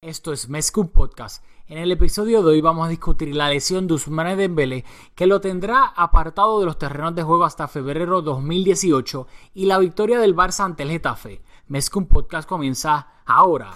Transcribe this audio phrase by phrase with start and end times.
[0.00, 1.42] Esto es Mezcum Podcast.
[1.66, 4.84] En el episodio de hoy vamos a discutir la lesión de Ousmane Dembélé,
[5.16, 10.20] que lo tendrá apartado de los terrenos de juego hasta febrero 2018, y la victoria
[10.20, 11.42] del Barça ante el Getafe.
[11.66, 13.72] Mezcum Podcast comienza ahora.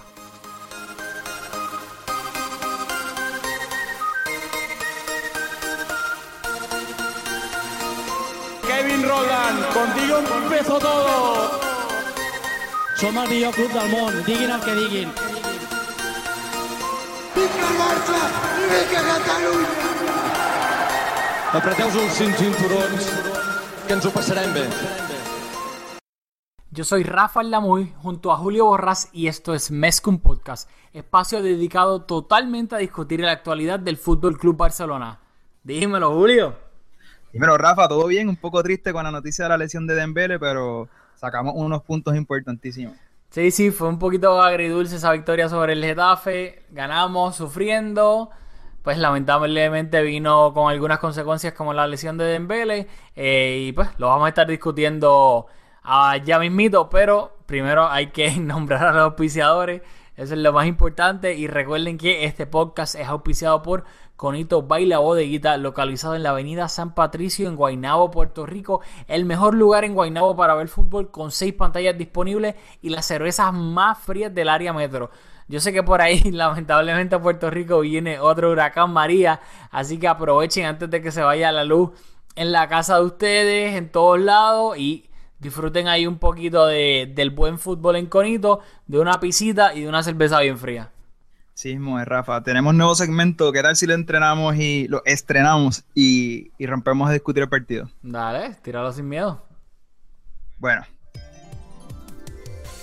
[8.65, 11.51] Kevin Roland, contigo empezó todo.
[12.95, 15.32] Som el millor club del món, diguin el que diguin.
[17.35, 18.19] Vinga Barça
[18.61, 19.69] i vinga Catalunya!
[21.53, 23.07] Apreteu-vos els cinc cinturons,
[23.87, 24.63] que ens ho passarem bé.
[26.69, 32.01] Yo soy Rafael Lamuy junto a Julio Borras y esto es Mezcum Podcast, espacio dedicado
[32.03, 35.19] totalmente a discutir la actualidad del Fútbol Club Barcelona.
[35.63, 36.55] Dímelo, Julio.
[37.31, 40.39] Dímelo, Rafa, todo bien, un poco triste con la noticia de la lesión de Dembele,
[40.39, 42.95] pero sacamos unos puntos importantísimos.
[43.33, 46.63] Sí, sí, fue un poquito agridulce esa victoria sobre el Getafe.
[46.69, 48.29] Ganamos sufriendo.
[48.83, 52.87] Pues lamentablemente vino con algunas consecuencias como la lesión de Dembele.
[53.15, 55.47] eh, y pues lo vamos a estar discutiendo
[55.83, 56.89] ah, ya mismito.
[56.91, 59.81] Pero primero hay que nombrar a los auspiciadores.
[60.15, 61.33] Eso es lo más importante.
[61.33, 63.83] Y recuerden que este podcast es auspiciado por
[64.15, 68.81] Conito Baila Bodeguita, localizado en la avenida San Patricio en Guaynabo, Puerto Rico.
[69.07, 73.53] El mejor lugar en Guaynabo para ver fútbol con seis pantallas disponibles y las cervezas
[73.53, 75.09] más frías del área metro.
[75.47, 79.41] Yo sé que por ahí, lamentablemente, a Puerto Rico viene otro huracán María,
[79.71, 81.91] así que aprovechen antes de que se vaya la luz
[82.35, 85.09] en la casa de ustedes, en todos lados y
[85.39, 89.89] disfruten ahí un poquito de, del buen fútbol en Conito, de una pisita y de
[89.89, 90.91] una cerveza bien fría.
[91.63, 92.43] Sí, es, Rafa.
[92.43, 93.53] Tenemos nuevo segmento.
[93.53, 97.89] ¿Qué tal si lo entrenamos y lo estrenamos y, y rompemos a discutir el partido?
[98.01, 99.41] Dale, tíralo sin miedo.
[100.57, 100.83] Bueno.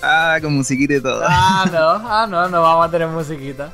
[0.03, 1.23] Ah, con musiquita y todo.
[1.29, 1.79] Ah, no,
[2.11, 3.71] ah, no, no vamos a tener musiquita.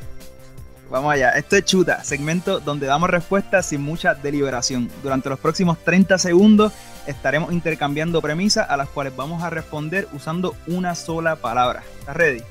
[0.91, 1.31] Vamos allá.
[1.31, 4.91] Esto es Chuta, segmento donde damos respuestas sin mucha deliberación.
[5.05, 6.73] Durante los próximos 30 segundos
[7.07, 11.85] estaremos intercambiando premisas a las cuales vamos a responder usando una sola palabra.
[12.01, 12.43] ¿Estás ready?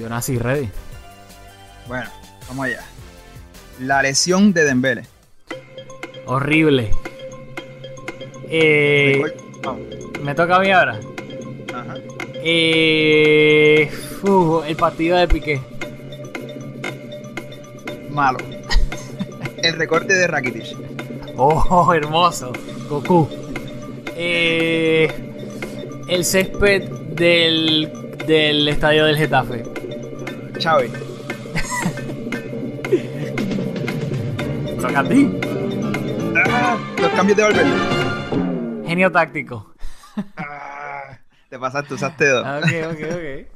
[0.00, 0.70] Yo nací ready.
[1.86, 2.10] Bueno,
[2.48, 2.84] vamos allá.
[3.80, 5.06] La lesión de Dembele.
[6.26, 6.90] Horrible.
[8.48, 9.22] Eh,
[10.22, 11.00] me toca a mí ahora.
[11.74, 11.94] Ajá.
[12.42, 13.90] Eh,
[14.22, 15.60] uf, el partido de Piqué.
[18.10, 18.38] Malo.
[19.62, 20.76] El recorte de Rakitic.
[21.36, 22.52] Oh, hermoso.
[22.88, 23.28] Goku.
[24.16, 25.10] Eh,
[26.08, 27.90] el césped del,
[28.26, 29.62] del estadio del Getafe.
[30.60, 30.90] Xavi.
[34.90, 35.40] Toca a ti.
[36.50, 38.88] Ah, los cambios de Valverde.
[38.88, 39.72] Genio táctico.
[40.36, 41.16] Ah,
[41.48, 42.44] te pasaste, usaste dos.
[42.44, 43.46] Ok, ok, ok.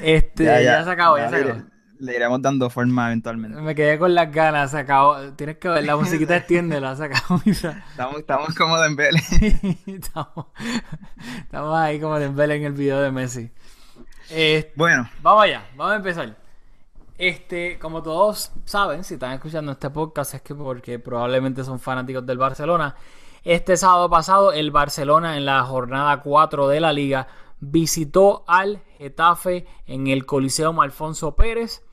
[0.00, 1.60] Este, ya, se acabó, ya se acabó.
[1.98, 3.60] Le iremos dando forma eventualmente.
[3.60, 5.18] Me quedé con las ganas, se acabó.
[5.32, 7.42] Tienes que ver la musiquita, extiéndela, se acabó.
[7.44, 9.18] Estamos, estamos como Dembele.
[9.86, 10.46] estamos,
[11.42, 13.50] estamos ahí como Dembélé en el video de Messi.
[14.30, 16.47] Este, Bueno, Vamos allá, vamos a empezar.
[17.18, 22.24] Este, como todos saben, si están escuchando este podcast es que porque probablemente son fanáticos
[22.24, 22.94] del Barcelona.
[23.42, 27.26] Este sábado pasado, el Barcelona en la jornada 4 de la liga
[27.58, 31.84] visitó al Getafe en el Coliseo Alfonso Pérez.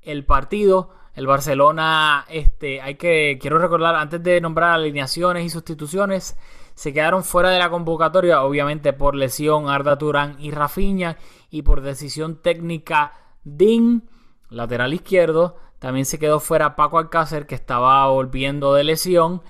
[0.00, 6.38] El partido, el Barcelona, este, hay que, quiero recordar, antes de nombrar alineaciones y sustituciones,
[6.74, 11.18] se quedaron fuera de la convocatoria, obviamente por lesión Arda Turán y Rafinha
[11.50, 13.12] y por decisión técnica
[13.44, 14.08] Din,
[14.50, 15.56] lateral izquierdo.
[15.78, 19.42] También se quedó fuera Paco Alcácer, que estaba volviendo de lesión.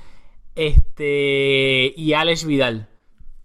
[0.54, 1.92] Este.
[1.96, 2.88] Y Alex Vidal.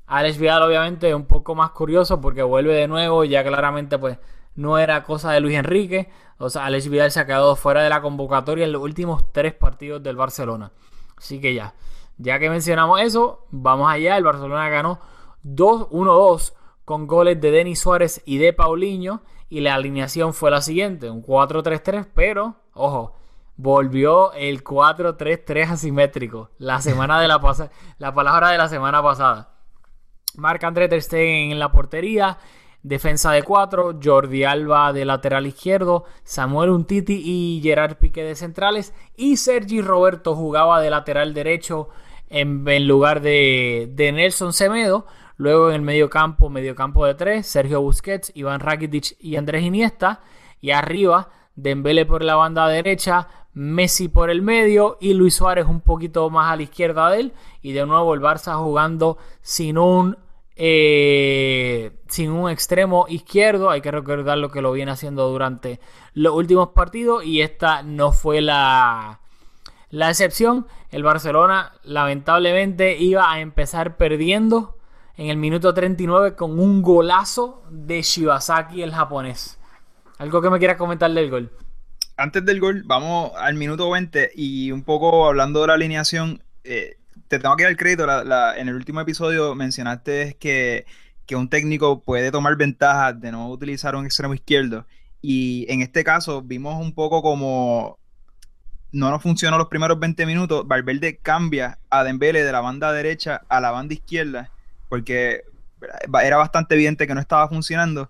[0.05, 3.23] Alex Vidal, obviamente, es un poco más curioso porque vuelve de nuevo.
[3.23, 4.19] Ya claramente, pues,
[4.55, 6.09] no era cosa de Luis Enrique.
[6.37, 9.53] O sea, Alex Vidal se ha quedado fuera de la convocatoria en los últimos tres
[9.53, 10.71] partidos del Barcelona.
[11.17, 11.73] Así que ya.
[12.17, 14.17] Ya que mencionamos eso, vamos allá.
[14.17, 14.99] El Barcelona ganó
[15.43, 16.53] 2-1-2
[16.85, 19.21] con goles de Denis Suárez y de Paulinho.
[19.49, 23.15] Y la alineación fue la siguiente: un 4-3-3, pero, ojo,
[23.57, 26.49] volvió el 4-3-3 asimétrico.
[26.57, 29.51] La semana de la pasada, la palabra de la semana pasada.
[30.35, 32.37] Marc André Ter Stegen en la portería.
[32.83, 38.93] Defensa de cuatro, Jordi Alba de lateral izquierdo, Samuel Untiti y Gerard Piqué de centrales
[39.17, 41.89] y Sergi Roberto jugaba de lateral derecho
[42.29, 45.07] en, lugar de, de, Nelson Semedo.
[45.37, 49.63] Luego en el medio campo, medio campo de tres, Sergio Busquets, Iván Rakitic y Andrés
[49.63, 50.21] Iniesta.
[50.61, 55.79] Y arriba, Dembele por la banda derecha, Messi por el medio y Luis Suárez un
[55.79, 57.33] poquito más a la izquierda de él.
[57.61, 60.17] Y de nuevo el Barça jugando sin un
[60.57, 63.69] eh, sin un extremo izquierdo.
[63.69, 65.79] Hay que recordar lo que lo viene haciendo durante
[66.13, 69.21] los últimos partidos y esta no fue la,
[69.89, 70.67] la excepción.
[70.91, 74.75] El Barcelona lamentablemente iba a empezar perdiendo
[75.17, 79.57] en el minuto 39 con un golazo de Shibasaki, el japonés.
[80.17, 81.51] ¿Algo que me quieras comentar del gol?
[82.17, 86.41] Antes del gol, vamos al minuto 20 y un poco hablando de la alineación.
[86.63, 86.97] Eh,
[87.27, 88.05] te tengo que dar el crédito.
[88.55, 90.85] en el último episodio mencionaste que,
[91.35, 94.85] un técnico puede tomar ventaja de no utilizar un extremo izquierdo.
[95.21, 97.97] Y en este caso vimos un poco como
[98.91, 100.67] no nos funcionó los primeros 20 minutos.
[100.67, 104.51] Valverde cambia a Dembele de la banda derecha a la banda izquierda
[104.89, 105.43] porque
[106.23, 108.09] era bastante evidente que no estaba funcionando.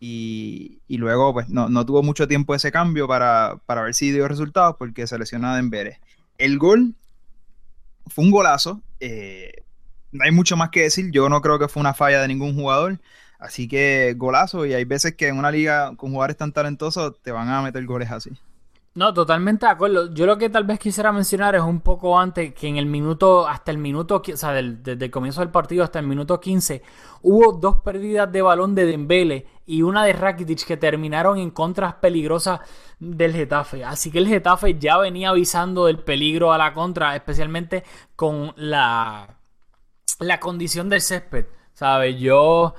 [0.00, 5.06] Y, luego pues no, tuvo mucho tiempo ese cambio para, ver si dio resultados porque
[5.06, 6.00] se lesionó a Dembele.
[6.36, 6.94] El gol
[8.08, 8.82] fue un golazo.
[9.00, 9.62] Eh,
[10.12, 11.10] no hay mucho más que decir.
[11.10, 13.00] Yo no creo que fue una falla de ningún jugador.
[13.38, 14.66] Así que golazo.
[14.66, 17.84] Y hay veces que en una liga con jugadores tan talentosos te van a meter
[17.86, 18.30] goles así.
[18.96, 20.14] No, totalmente de acuerdo.
[20.14, 23.48] Yo lo que tal vez quisiera mencionar es un poco antes que en el minuto,
[23.48, 26.80] hasta el minuto, o sea, desde el comienzo del partido hasta el minuto 15,
[27.22, 31.94] hubo dos pérdidas de balón de Dembele y una de Rakitic que terminaron en contras
[31.94, 32.60] peligrosas
[33.00, 33.84] del Getafe.
[33.84, 37.82] Así que el Getafe ya venía avisando del peligro a la contra, especialmente
[38.14, 39.38] con la,
[40.20, 41.46] la condición del césped.
[41.72, 42.20] ¿Sabes?
[42.20, 42.76] Yo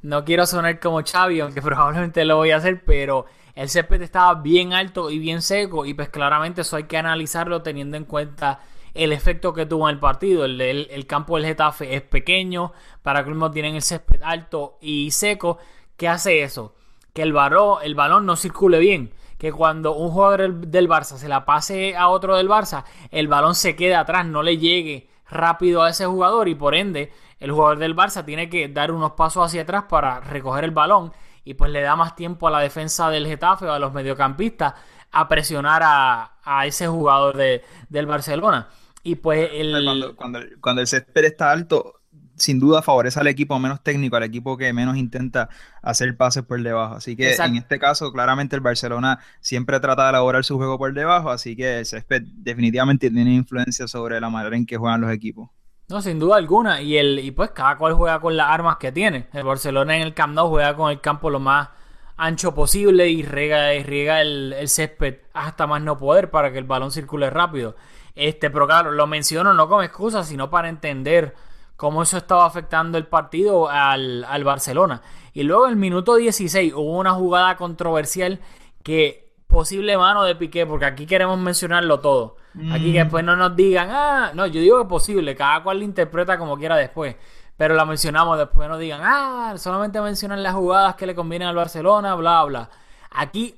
[0.00, 3.26] no quiero sonar como Xavi, aunque probablemente lo voy a hacer, pero
[3.58, 7.60] el césped estaba bien alto y bien seco y pues claramente eso hay que analizarlo
[7.60, 8.60] teniendo en cuenta
[8.94, 10.44] el efecto que tuvo en el partido.
[10.44, 12.72] El, campo del Getafe es pequeño,
[13.02, 15.58] para que mismo tienen el césped alto y seco.
[15.96, 16.76] ¿Qué hace eso?
[17.12, 19.12] Que el balón, el balón no circule bien.
[19.38, 23.56] Que cuando un jugador del Barça se la pase a otro del Barça, el balón
[23.56, 27.78] se quede atrás, no le llegue rápido a ese jugador y por ende el jugador
[27.78, 31.12] del Barça tiene que dar unos pasos hacia atrás para recoger el balón
[31.48, 34.74] y pues le da más tiempo a la defensa del Getafe o a los mediocampistas
[35.10, 38.68] a presionar a, ese jugador de, del Barcelona.
[39.02, 39.72] Y pues el...
[40.14, 42.02] Cuando, cuando, el césped está alto,
[42.34, 45.48] sin duda favorece al equipo menos técnico, al equipo que menos intenta
[45.80, 46.96] hacer pases por debajo.
[46.96, 50.92] Así que en este caso, claramente el Barcelona siempre trata de elaborar su juego por
[50.92, 55.10] debajo, así que el césped definitivamente tiene influencia sobre la manera en que juegan los
[55.10, 55.48] equipos.
[55.88, 56.82] No, sin duda alguna.
[56.82, 59.28] Y, el, y pues cada cual juega con las armas que tiene.
[59.32, 61.70] El Barcelona en el Camp juega con el campo lo más
[62.18, 66.64] ancho posible y riega, y riega el, césped hasta más no poder para que el
[66.64, 67.76] balón circule rápido.
[68.14, 71.34] Este, pero claro, lo menciono no como excusa, sino para entender
[71.76, 75.00] cómo eso estaba afectando el partido al, al Barcelona.
[75.32, 78.40] Y luego en el minuto 16 hubo una jugada controversial
[78.82, 82.36] que posible mano de Piqué, porque aquí queremos mencionarlo todo.
[82.72, 85.78] Aquí que después no nos digan, ah, no, yo digo que es posible, cada cual
[85.78, 87.16] lo interpreta como quiera después.
[87.56, 91.56] Pero la mencionamos, después no digan, ah, solamente mencionan las jugadas que le convienen al
[91.56, 92.70] Barcelona, bla, bla.
[93.10, 93.56] Aquí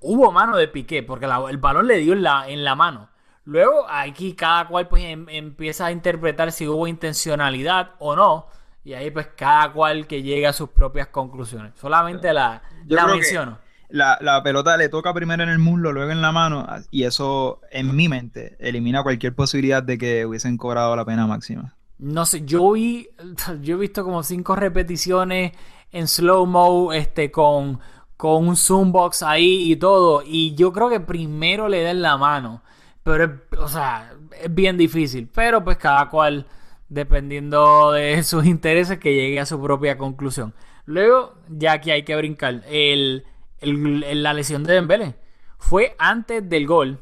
[0.00, 3.08] hubo mano de Piqué, porque el balón le dio en la, en la mano.
[3.44, 8.46] Luego aquí cada cual pues em, empieza a interpretar si hubo intencionalidad o no.
[8.84, 11.72] Y ahí pues cada cual que llegue a sus propias conclusiones.
[11.76, 16.32] Solamente la, la menciono la, pelota le toca primero en el muslo, luego en la
[16.32, 21.26] mano, y eso en mi mente elimina cualquier posibilidad de que hubiesen cobrado la pena
[21.26, 21.74] máxima.
[21.98, 23.08] No sé, yo vi,
[23.62, 25.52] yo he visto como cinco repeticiones
[25.92, 27.78] en slow-mo, este, con,
[28.16, 32.62] con un zoombox ahí y todo, y yo creo que primero le den la mano,
[33.02, 34.12] pero, o sea,
[34.42, 36.46] es bien difícil, pero pues cada cual,
[36.88, 40.54] dependiendo de sus intereses, que llegue a su propia conclusión.
[40.86, 43.24] Luego, ya que hay que brincar, el
[43.64, 45.16] la lesión de Dembele
[45.58, 47.00] fue antes del gol.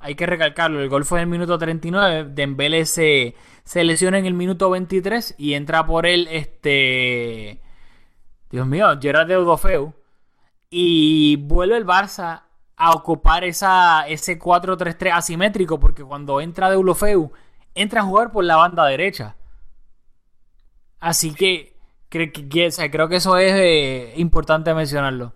[0.00, 3.34] Hay que recalcarlo, el gol fue en el minuto 39, Dembele se,
[3.64, 7.62] se lesiona en el minuto 23 y entra por él este
[8.50, 9.94] Dios mío, Gerard Deudofeu
[10.68, 12.42] y vuelve el Barça
[12.76, 17.32] a ocupar esa, ese 4-3-3 asimétrico porque cuando entra Deulofeu
[17.74, 19.36] entra a jugar por la banda derecha.
[21.00, 21.76] Así que,
[22.08, 25.34] creo que eso es eh, importante mencionarlo.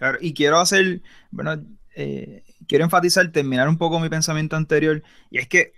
[0.00, 1.62] Claro, y quiero hacer, bueno,
[1.94, 5.74] eh, quiero enfatizar, terminar un poco mi pensamiento anterior, y es que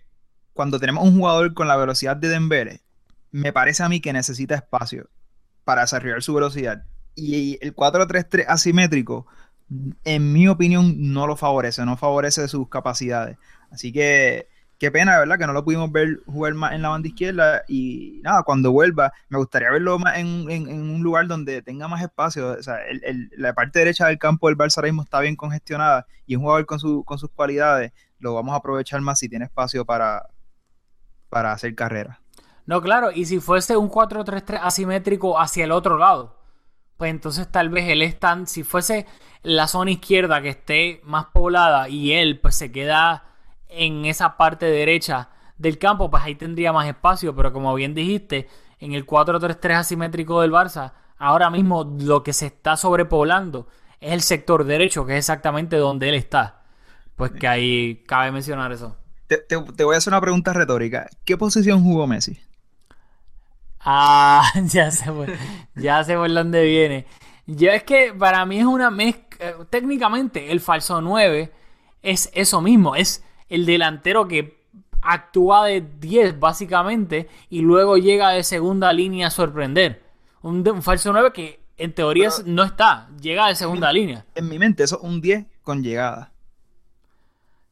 [0.52, 2.82] cuando tenemos un jugador con la velocidad de Dembele,
[3.32, 5.10] me parece a mí que necesita espacio
[5.64, 6.84] para desarrollar su velocidad.
[7.16, 9.26] Y el 4-3-3 asimétrico,
[10.04, 13.38] en mi opinión, no lo favorece, no favorece sus capacidades.
[13.72, 14.46] Así que
[14.82, 15.38] qué pena, ¿verdad?
[15.38, 17.62] Que no lo pudimos ver jugar más en la banda izquierda.
[17.68, 22.48] Y nada, cuando vuelva, me gustaría verlo más en, un lugar donde tenga más espacio.
[22.58, 22.78] O sea,
[23.36, 26.66] la parte derecha del campo del Barça ahora mismo está bien congestionada y un jugador
[26.66, 30.26] con, sus cualidades lo vamos a aprovechar más si tiene espacio para,
[31.28, 32.20] para hacer carrera.
[32.66, 36.40] No, claro, y si fuese un 4-3-3 asimétrico hacia el otro lado,
[36.96, 39.06] pues entonces tal vez él está, si fuese
[39.44, 43.28] la zona izquierda que esté más poblada y él pues se queda
[43.72, 48.48] en esa parte derecha del campo, pues ahí tendría más espacio, pero como bien dijiste,
[48.78, 53.68] en el 4-3-3 asimétrico del Barça, ahora mismo lo que se está sobrepoblando
[54.00, 56.62] es el sector derecho, que es exactamente donde él está.
[57.16, 58.96] Pues que ahí cabe mencionar eso.
[59.28, 61.08] Te, te voy a hacer una pregunta retórica.
[61.24, 62.40] ¿Qué posición jugó Messi?
[63.84, 65.10] Ah, ya sé,
[65.74, 67.06] ya sé por dónde viene.
[67.46, 69.66] Yo es que para mí es una mezcla.
[69.70, 71.52] Técnicamente, el falso 9
[72.02, 72.94] es eso mismo.
[72.94, 74.62] Es el delantero que
[75.02, 80.02] actúa de 10, básicamente, y luego llega de segunda línea a sorprender.
[80.40, 84.24] Un, falso 9 que en teoría no está, llega de segunda línea.
[84.34, 86.32] En mi mente, eso es un 10 con llegada.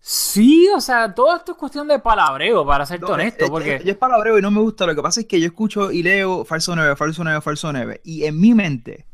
[0.01, 3.47] Sí, o sea, todo esto es cuestión de palabreo, para ser honesto.
[3.49, 3.77] porque...
[3.77, 4.87] Es, es, palabreo y no me gusta.
[4.87, 8.03] Lo que pasa es que yo escucho y leo falso 9, falso 9, falso 9.
[8.05, 9.07] Y en mi mente,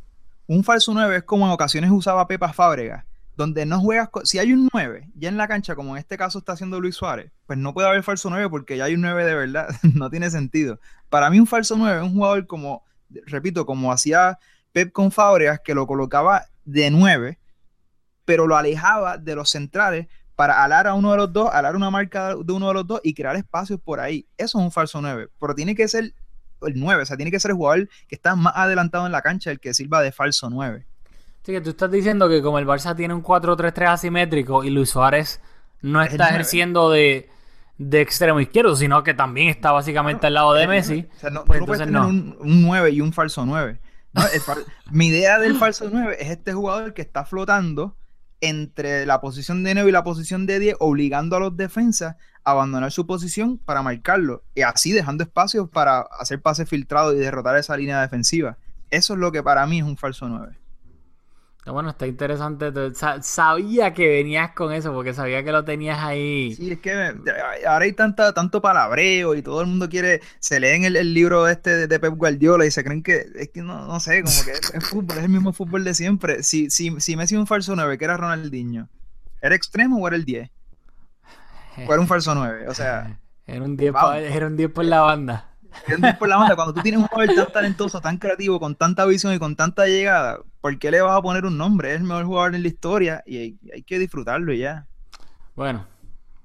[0.48, 4.08] un falso 9 es como en ocasiones usaba Pepa Fábrega, donde no juegas.
[4.24, 6.96] Si hay un 9 ya en la cancha, como en este caso está haciendo Luis
[6.96, 9.68] Suárez, pues no puede haber falso 9 porque ya hay un 9 de verdad.
[9.94, 10.80] no tiene sentido.
[11.08, 12.82] Para mí, un falso 9 es un jugador como,
[13.26, 14.38] repito, como hacía
[14.72, 17.38] Pep con Fábregas, que lo colocaba de 9,
[18.24, 21.90] pero lo alejaba de los centrales para alar a uno de los dos, alar una
[21.90, 24.26] marca de uno de los dos y crear espacios por ahí.
[24.36, 26.14] Eso es un falso 9, pero tiene que ser
[26.62, 29.22] el 9, o sea, tiene que ser el jugador que está más adelantado en la
[29.22, 30.86] cancha el que sirva de falso 9.
[31.46, 34.90] Sí, que tú estás diciendo que como el Barça tiene un 4-3-3 asimétrico y Luis
[34.90, 35.40] Suárez
[35.80, 37.30] no está ejerciendo de,
[37.78, 41.06] extremo izquierdo, sino que también está básicamente al lado de Messi.
[41.16, 43.78] O sea, no, pues puedes tener Un, 9 y un falso 9.
[44.90, 47.96] mi idea del falso 9 es este jugador que está flotando
[48.40, 52.50] entre la posición de 9 y la posición de 10, obligando a los defensas a
[52.50, 57.56] abandonar su posición para marcarlo, y así dejando espacios para hacer pases filtrados y derrotar
[57.56, 58.58] esa línea defensiva.
[58.90, 60.65] Eso es lo que para mí es un falso 9.
[61.72, 62.72] Bueno, está interesante.
[63.22, 66.54] Sabía que venías con eso porque sabía que lo tenías ahí.
[66.54, 66.92] Sí, es que
[67.66, 71.48] ahora hay tanta, tanto palabreo y todo el mundo quiere, se leen el, el libro
[71.48, 74.52] este de, Pep Guardiola y se creen que, es que no, no sé, como que
[74.52, 76.44] es, fútbol, es el mismo fútbol de siempre.
[76.44, 78.88] Si, si, si Messi un falso 9, que era Ronaldinho,
[79.42, 80.48] ¿era extremo o era el 10?
[81.88, 82.68] ¿O era un falso 9?
[82.68, 83.18] O sea...
[83.48, 83.94] Era un 10,
[84.32, 85.56] era un 10 por la banda
[86.18, 89.38] por la cuando tú tienes un jugador tan talentoso, tan creativo, con tanta visión y
[89.38, 91.92] con tanta llegada, ¿por qué le vas a poner un nombre?
[91.92, 93.36] Es el mejor jugador en la historia y
[93.72, 94.88] hay, que disfrutarlo y ya.
[95.54, 95.86] Bueno,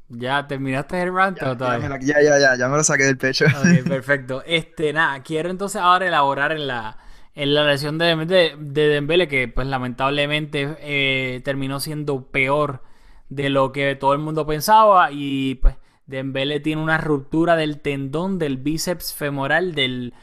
[0.10, 1.98] ¿Ya terminaste el rant ya, todavía?
[2.02, 3.46] Ya, ya, ya, ya, me lo saqué del pecho.
[3.88, 4.44] perfecto.
[4.46, 7.00] Este, nada, quiero entonces ahora elaborar en la,
[7.34, 12.84] en la lesión de, de, de Dembele, que pues lamentablemente eh, terminó siendo peor
[13.30, 18.38] de lo que todo el mundo pensaba y pues Dembele tiene una ruptura del tendón
[18.38, 20.14] del bíceps femoral del,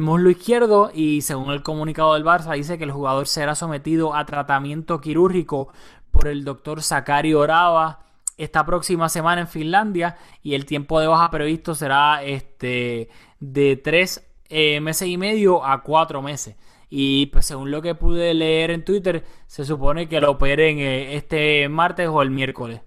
[0.00, 4.24] muslo izquierdo y según el comunicado del Barça dice que el jugador será sometido a
[4.24, 5.72] tratamiento quirúrgico
[6.12, 8.04] por el doctor Sakari Orava
[8.36, 13.08] esta próxima semana en Finlandia y el tiempo de baja previsto será este
[13.40, 16.56] de tres eh, meses y medio a cuatro meses.
[16.88, 21.16] Y pues según lo que pude leer en Twitter, se supone que lo operen eh,
[21.16, 22.80] este martes o el miércoles.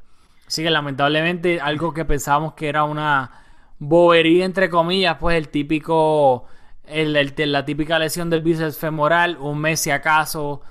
[0.48, 3.32] Así que lamentablemente algo que pensábamos que era una
[3.80, 6.46] bobería entre comillas, pues el típico,
[6.86, 7.14] el,
[7.52, 10.62] la típica lesión del bíceps femoral, un mes si acaso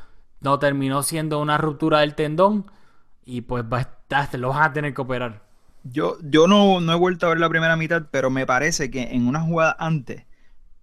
[0.40, 2.70] no terminó siendo una ruptura del tendón
[3.24, 3.64] y pues
[4.32, 5.42] lo vas a tener que operar.
[5.84, 9.02] Yo, yo no, no he vuelto a ver la primera mitad, pero me parece que
[9.02, 10.24] en una jugada antes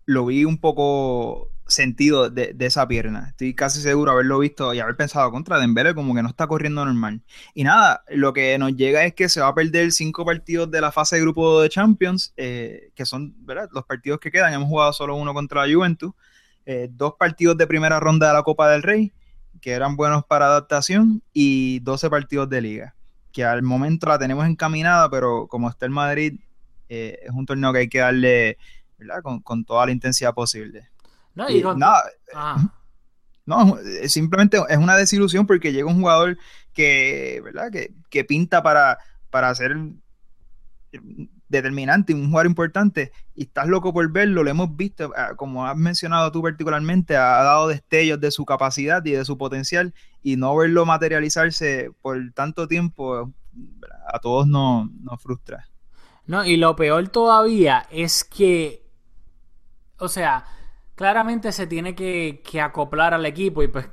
[0.06, 3.28] lo vi un poco sentido de, esa pierna.
[3.30, 6.48] Estoy casi seguro de haberlo visto y haber pensado contra Dembele como que no está
[6.48, 7.22] corriendo normal.
[7.54, 10.82] Y nada, lo que nos llega es que se va a perder cinco partidos de
[10.82, 13.36] la fase de grupo de Champions, eh, que son
[13.72, 14.54] los partidos que quedan.
[14.54, 16.12] Hemos jugado solo uno contra la Juventus,
[16.66, 19.14] eh, dos partidos de primera ronda de la Copa del Rey,
[19.62, 22.96] que eran buenos para adaptación, y 12 partidos de liga,
[23.32, 26.40] que al momento la tenemos encaminada, pero como está el Madrid,
[26.90, 28.58] eh, es un torneo que hay que darle
[29.24, 30.90] Con, con toda la intensidad posible.
[33.46, 36.38] No, simplemente es una desilusión porque llega un jugador
[36.74, 37.72] que, ¿verdad?
[37.72, 39.00] Que, pinta para,
[39.32, 39.76] para hacer
[41.48, 45.76] determinante, un jugador importante, y estás loco por verlo, lo hemos visto, ah, como has
[45.76, 50.56] mencionado tú particularmente, ha dado destellos de su capacidad y de su potencial, y no
[50.56, 53.34] verlo materializarse por tanto tiempo,
[54.08, 55.68] a todos nos, nos frustra.
[56.28, 58.86] No, y lo peor todavía es que,
[59.98, 60.46] o sea,
[61.00, 63.88] claramente se tiene que, que acoplar al equipo y pues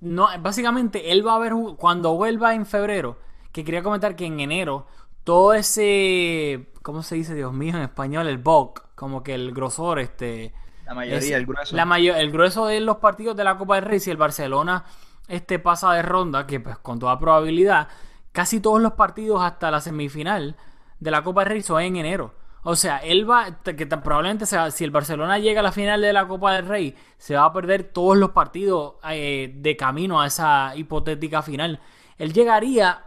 [0.00, 3.16] no, básicamente él va a ver cuando vuelva en febrero,
[3.52, 4.88] que quería comentar que en enero
[5.22, 8.26] todo ese, ¿cómo se dice, Dios mío, en español?
[8.26, 10.52] El bulk, como que el grosor, este...
[10.84, 11.76] La mayoría, el grueso.
[11.76, 14.84] La el grueso de los partidos de la Copa del Rey, si el Barcelona
[15.28, 17.86] este pasa de ronda, que pues con toda probabilidad,
[18.32, 20.56] casi todos los partidos hasta la semifinal
[20.98, 22.34] de la Copa del Rey son en enero.
[22.64, 26.12] O sea, él va, que probablemente sea, si el Barcelona llega a la final de
[26.12, 30.28] la Copa del Rey, se va a perder todos los partidos eh, de camino a
[30.28, 31.80] esa hipotética final.
[32.18, 33.06] Él llegaría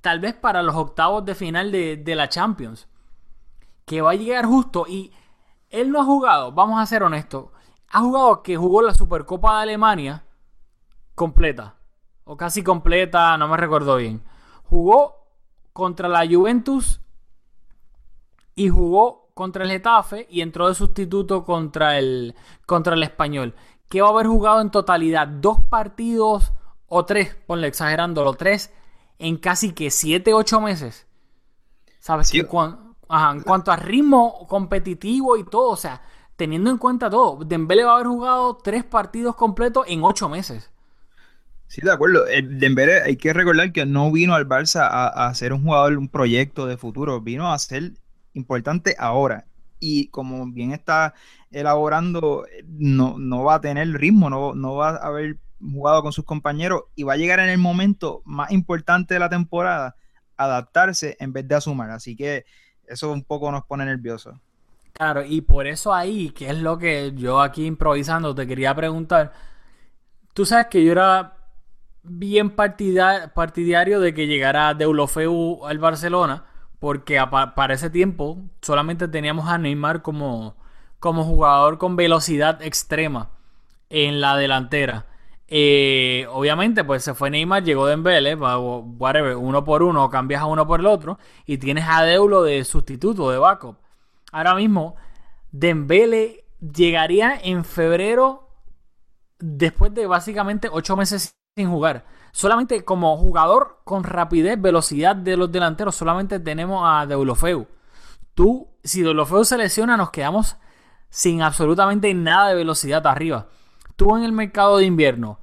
[0.00, 2.88] tal vez para los octavos de final de, de la Champions.
[3.84, 5.12] Que va a llegar justo y
[5.70, 7.50] él no ha jugado, vamos a ser honestos,
[7.90, 10.24] ha jugado que jugó la Supercopa de Alemania
[11.14, 11.76] completa.
[12.24, 14.24] O casi completa, no me recuerdo bien.
[14.64, 15.28] Jugó
[15.72, 17.00] contra la Juventus
[18.56, 22.34] y jugó contra el Getafe y entró de sustituto contra el,
[22.64, 23.54] contra el Español.
[23.88, 26.52] Que va a haber jugado en totalidad dos partidos
[26.88, 28.72] o tres, ponle exagerándolo, tres
[29.18, 31.06] en casi que siete, ocho meses.
[31.98, 32.32] ¿Sabes?
[32.34, 36.02] en cuanto a ritmo competitivo y todo, o sea,
[36.36, 40.70] teniendo en cuenta todo, Dembélé va a haber jugado tres partidos completos en ocho meses.
[41.68, 42.24] Sí, de acuerdo.
[42.24, 46.08] Dembélé, hay que recordar que no vino al Barça a, a ser un jugador, un
[46.08, 47.92] proyecto de futuro, vino a ser
[48.36, 49.46] importante ahora.
[49.78, 51.14] Y como bien está
[51.50, 56.24] elaborando, no, no va a tener ritmo, no, no va a haber jugado con sus
[56.24, 59.96] compañeros y va a llegar en el momento más importante de la temporada
[60.36, 61.90] adaptarse en vez de asumir.
[61.90, 62.44] Así que
[62.86, 64.36] eso un poco nos pone nerviosos.
[64.92, 69.32] Claro, y por eso ahí, que es lo que yo aquí improvisando te quería preguntar.
[70.32, 71.36] Tú sabes que yo era
[72.02, 76.44] bien partidario de que llegara Deulofeu al Barcelona
[76.78, 77.22] porque
[77.54, 80.56] para ese tiempo solamente teníamos a Neymar como,
[80.98, 83.30] como jugador con velocidad extrema
[83.88, 85.06] en la delantera.
[85.48, 90.66] Eh, obviamente, pues se fue Neymar, llegó Dembélé, whatever, uno por uno, cambias a uno
[90.66, 93.76] por el otro, y tienes a Deulo de sustituto, de backup.
[94.32, 94.96] Ahora mismo,
[95.52, 98.48] Dembélé llegaría en febrero
[99.38, 102.04] después de básicamente ocho meses sin jugar.
[102.36, 107.66] Solamente como jugador con rapidez, velocidad de los delanteros, solamente tenemos a Deulofeu.
[108.34, 110.58] Tú, si Deulofeu se lesiona, nos quedamos
[111.08, 113.46] sin absolutamente nada de velocidad arriba.
[113.96, 115.40] Tú en el mercado de invierno,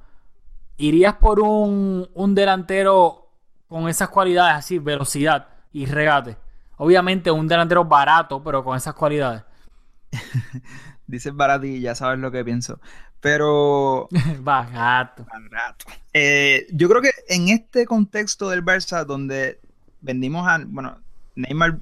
[0.76, 3.28] ¿irías por un, un delantero
[3.66, 6.36] con esas cualidades así, velocidad y regate?
[6.76, 9.42] Obviamente un delantero barato, pero con esas cualidades.
[11.08, 12.78] Dices barato y ya sabes lo que pienso.
[13.24, 14.06] Pero.
[14.40, 15.24] Barato.
[16.12, 19.60] Eh, yo creo que en este contexto del Barça, donde
[20.02, 20.62] vendimos a.
[20.66, 21.00] Bueno,
[21.34, 21.78] Neymar,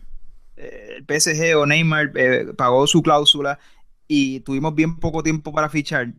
[0.56, 3.58] eh, el PSG o Neymar eh, pagó su cláusula
[4.06, 6.12] y tuvimos bien poco tiempo para fichar.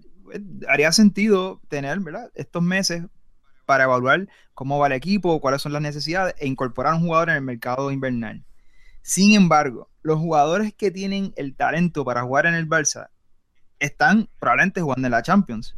[0.67, 2.29] Haría sentido tener, ¿verdad?
[2.36, 3.03] Estos meses
[3.65, 7.29] para evaluar cómo va el equipo, cuáles son las necesidades e incorporar a un jugador
[7.29, 8.43] en el mercado invernal.
[9.03, 13.07] Sin embargo, los jugadores que tienen el talento para jugar en el Barça
[13.84, 15.76] están probablemente jugando en la Champions.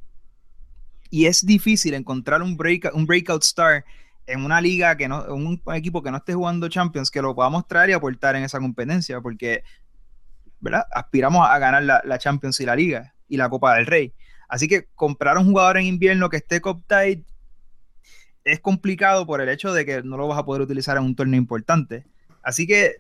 [1.10, 3.84] Y es difícil encontrar un, break, un breakout star
[4.28, 7.68] en una liga que no, un equipo que no esté jugando Champions, que lo podamos
[7.68, 9.64] traer y aportar en esa competencia, porque
[10.60, 10.86] ¿verdad?
[10.94, 14.14] aspiramos a ganar la, Champions y la Liga y la Copa del Rey.
[14.48, 17.26] Así que comprar un jugador en invierno que esté cop tight
[18.44, 21.16] es complicado por el hecho de que no lo vas a poder utilizar en un
[21.16, 22.06] torneo importante.
[22.44, 22.98] Así que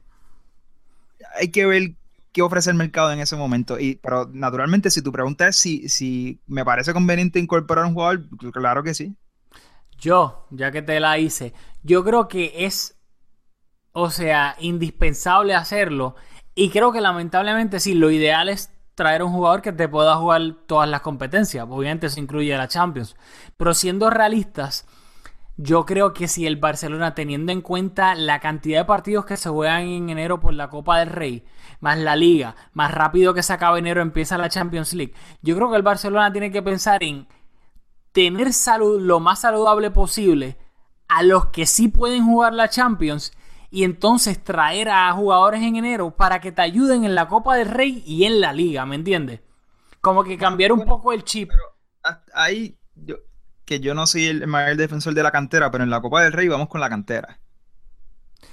[1.39, 1.94] hay que ver
[2.36, 3.80] qué ofrece el mercado en ese momento.
[3.80, 8.26] Y, pero naturalmente, si tu pregunta es si, si me parece conveniente incorporar un jugador,
[8.52, 9.15] claro que sí.
[9.98, 12.98] Yo, ya que te la hice, yo creo que es,
[13.93, 16.17] o sea, indispensable hacerlo.
[16.56, 20.41] Y creo que lamentablemente sí, lo ideal es traer un jugador que te pueda jugar
[20.67, 21.65] todas las competencias.
[21.69, 23.15] Obviamente eso incluye la Champions.
[23.56, 24.86] Pero siendo realistas,
[25.58, 29.50] yo creo que si el Barcelona, teniendo en cuenta la cantidad de partidos que se
[29.50, 31.46] juegan en enero por la Copa del Rey,
[31.80, 35.70] más la Liga, más rápido que se acaba enero empieza la Champions League, yo creo
[35.70, 37.28] que el Barcelona tiene que pensar en
[38.12, 40.58] tener salud lo más saludable posible
[41.08, 43.32] a los que sí pueden jugar la Champions
[43.72, 47.70] y entonces traer a jugadores en enero para que te ayuden en la Copa del
[47.70, 49.41] Rey y en la Liga, ¿me entiendes?
[50.02, 51.50] Como que cambiar un poco el chip.
[51.50, 52.78] Pero ahí
[53.65, 56.34] que yo no soy el mayor defensor de la cantera, pero en la Copa del
[56.34, 57.39] Rey vamos con la cantera.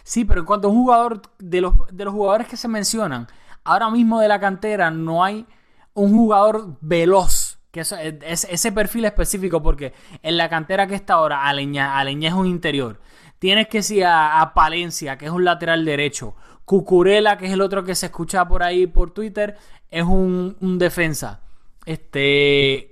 [0.02, 3.28] Sí, pero en cuanto a un jugador, de los, de los jugadores que se mencionan,
[3.64, 5.46] ahora mismo de la cantera no hay
[5.94, 7.58] un jugador veloz.
[7.70, 12.28] Que eso, es, ese perfil específico, porque en la cantera que está ahora, Aleña, Aleña
[12.28, 13.00] es un interior.
[13.38, 16.36] Tienes que ir a, Palencia, que es un lateral derecho.
[16.64, 19.56] Cucurela, que es el otro que se escucha por ahí por Twitter,
[19.90, 21.40] es un, un defensa.
[21.84, 22.91] Este.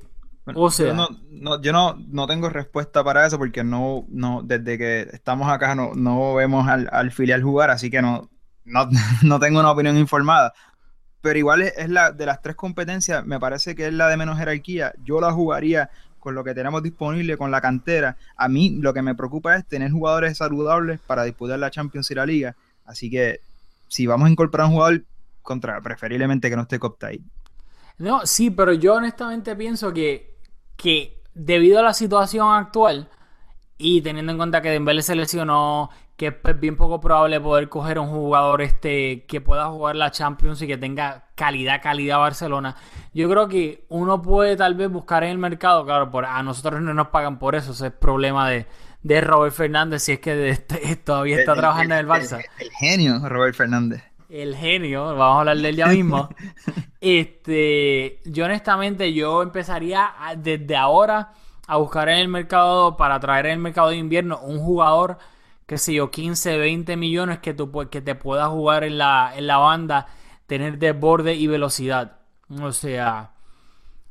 [0.55, 0.89] O sea.
[0.89, 5.49] Yo, no, yo no, no, tengo respuesta para eso porque no, no, desde que estamos
[5.49, 8.29] acá no, no vemos al, al filial jugar, así que no,
[8.65, 8.89] no,
[9.23, 10.53] no, tengo una opinión informada.
[11.21, 14.39] Pero igual es, la de las tres competencias, me parece que es la de menos
[14.39, 14.95] jerarquía.
[15.05, 18.17] Yo la jugaría con lo que tenemos disponible, con la cantera.
[18.37, 22.15] A mí lo que me preocupa es tener jugadores saludables para disputar la Champions y
[22.15, 22.57] la Liga.
[22.87, 23.41] Así que
[23.89, 25.05] si vamos a incorporar un jugador,
[25.43, 27.21] contra, preferiblemente que no esté Coptay.
[27.99, 30.30] No, sí, pero yo honestamente pienso que,
[30.81, 33.09] que debido a la situación actual
[33.77, 37.99] y teniendo en cuenta que Dembélé se lesionó, que es bien poco probable poder coger
[37.99, 42.77] un jugador este que pueda jugar la Champions y que tenga calidad, calidad Barcelona.
[43.13, 46.81] Yo creo que uno puede tal vez buscar en el mercado, claro, por, a nosotros
[46.81, 48.67] no nos pagan por eso, ese es problema de,
[49.03, 50.57] de Robert Fernández si es que
[51.05, 52.43] todavía está trabajando en el Barça.
[52.59, 56.29] el genio Robert Fernández el genio, vamos a hablar de él ya mismo.
[57.01, 61.33] este, yo honestamente, yo empezaría desde ahora
[61.67, 65.19] a buscar en el mercado, para traer en el mercado de invierno, un jugador,
[65.67, 69.47] que sé yo, 15, 20 millones que, tú, que te pueda jugar en la, en
[69.47, 70.07] la banda,
[70.47, 72.19] tener desborde y velocidad.
[72.61, 73.33] O sea,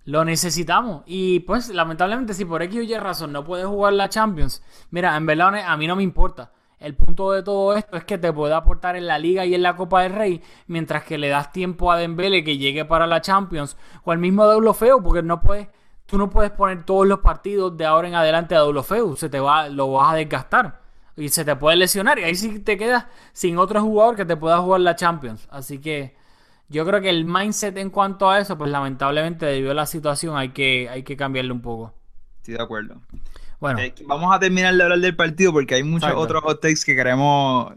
[0.05, 1.03] lo necesitamos.
[1.05, 5.15] Y pues, lamentablemente, si por X o Y razón no puedes jugar la Champions, mira,
[5.15, 6.51] en verdad a mí no me importa.
[6.79, 9.61] El punto de todo esto es que te puede aportar en la Liga y en
[9.61, 13.21] la Copa del Rey, mientras que le das tiempo a Dembele que llegue para la
[13.21, 15.67] Champions, o el mismo Deulofeu, porque no puedes,
[16.05, 19.39] tú no puedes poner todos los partidos de ahora en adelante a Deulofeu, se te
[19.39, 20.79] va, lo vas a desgastar
[21.19, 24.37] y se te puede lesionar y ahí sí te quedas sin otro jugador que te
[24.37, 25.47] pueda jugar la Champions.
[25.51, 26.15] Así que
[26.69, 30.37] yo creo que el mindset en cuanto a eso, pues lamentablemente debido a la situación
[30.37, 31.93] hay que, hay que cambiarle un poco.
[32.37, 33.01] Estoy de acuerdo.
[33.59, 33.79] Bueno.
[33.79, 36.95] Eh, vamos a terminar de hablar del partido porque hay muchos otros hot takes que
[36.95, 37.73] queremos,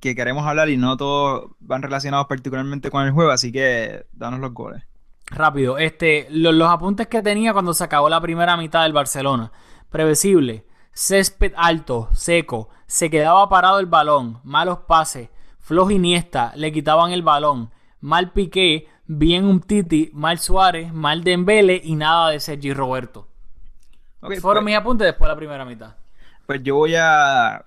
[0.00, 4.40] que queremos hablar y no todos van relacionados particularmente con el juego, así que danos
[4.40, 4.82] los goles.
[5.26, 9.52] Rápido, este, los, apuntes que tenía cuando se acabó la primera mitad del Barcelona.
[9.88, 17.12] Previsible, césped alto, seco, se quedaba parado el balón, malos pases, flojo Iniesta, le quitaban
[17.12, 22.74] el balón, mal Piqué, bien un Titi, mal Suárez, mal Dembele y nada de Sergi
[22.74, 23.28] Roberto.
[24.22, 25.96] Fueron pues- mis apuntes después de la primera mitad.
[26.46, 27.64] Pues yo voy a.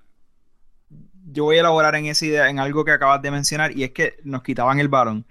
[1.28, 3.90] Yo voy a elaborar en esa idea, en algo que acabas de mencionar, y es
[3.90, 5.26] que nos quitaban el balón.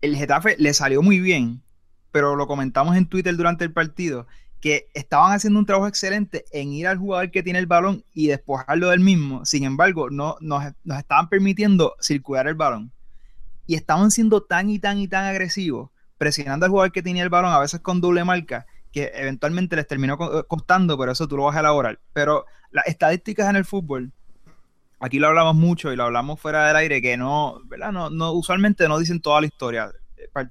[0.00, 1.62] El Getafe le salió muy bien,
[2.10, 4.26] pero lo comentamos en Twitter durante el partido,
[4.60, 8.28] que estaban haciendo un trabajo excelente en ir al jugador que tiene el balón y
[8.28, 9.44] despojarlo del mismo.
[9.44, 12.90] Sin embargo, no, nos, nos estaban permitiendo circular el balón.
[13.66, 17.28] Y estaban siendo tan y tan y tan agresivos, presionando al jugador que tenía el
[17.28, 21.36] balón, a veces con doble marca, que eventualmente les terminó eh, costando, pero eso tú
[21.36, 21.98] lo vas a elaborar.
[22.12, 24.12] Pero las estadísticas en el fútbol,
[25.00, 27.92] aquí lo hablamos mucho y lo hablamos fuera del aire, que no, ¿verdad?
[27.92, 29.92] No, no, usualmente no dicen toda la historia.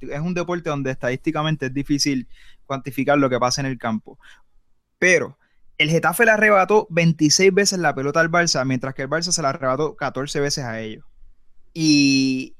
[0.01, 2.27] Es un deporte donde estadísticamente es difícil
[2.65, 4.19] cuantificar lo que pasa en el campo.
[4.99, 5.37] Pero
[5.77, 9.41] el Getafe le arrebató 26 veces la pelota al Barça, mientras que el Barça se
[9.41, 11.05] la arrebató 14 veces a ellos.
[11.73, 12.55] Y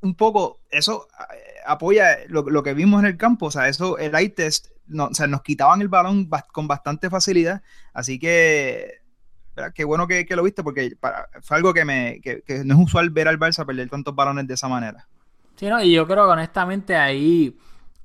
[0.00, 3.46] un poco, eso eh, apoya lo, que vimos en el campo.
[3.46, 7.10] O sea, eso, el eye test no, o sea, nos quitaban el balón con bastante
[7.10, 7.62] facilidad.
[7.92, 9.00] Así que,
[9.74, 10.96] qué bueno que, lo viste, porque
[11.42, 14.54] fue algo que, me, que, no es usual ver al Barça perder tantos balones de
[14.54, 15.06] esa manera.
[15.56, 17.58] Sí, no, y yo creo que honestamente ahí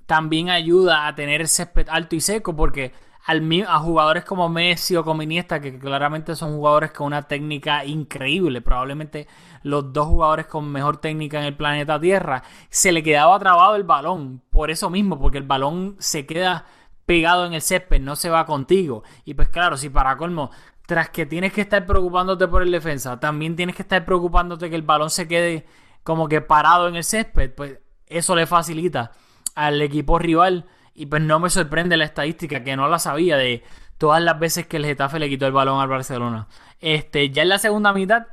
[0.05, 2.91] también ayuda a tener ese alto y seco, porque
[3.25, 7.85] al, a jugadores como Messi o como Iniesta, que claramente son jugadores con una técnica
[7.85, 9.27] increíble, probablemente
[9.63, 13.83] los dos jugadores con mejor técnica en el planeta Tierra, se le quedaba trabado el
[13.83, 16.65] balón, por eso mismo, porque el balón se queda
[17.05, 19.03] pegado en el césped, no se va contigo.
[19.25, 20.51] Y pues claro, si para colmo,
[20.85, 24.75] tras que tienes que estar preocupándote por el defensa, también tienes que estar preocupándote que
[24.75, 25.65] el balón se quede
[26.03, 29.11] como que parado en el césped, pues eso le facilita
[29.55, 33.63] al equipo rival y pues no me sorprende la estadística, que no la sabía de
[33.97, 36.47] todas las veces que el Getafe le quitó el balón al Barcelona.
[36.79, 38.27] Este, ya en la segunda mitad,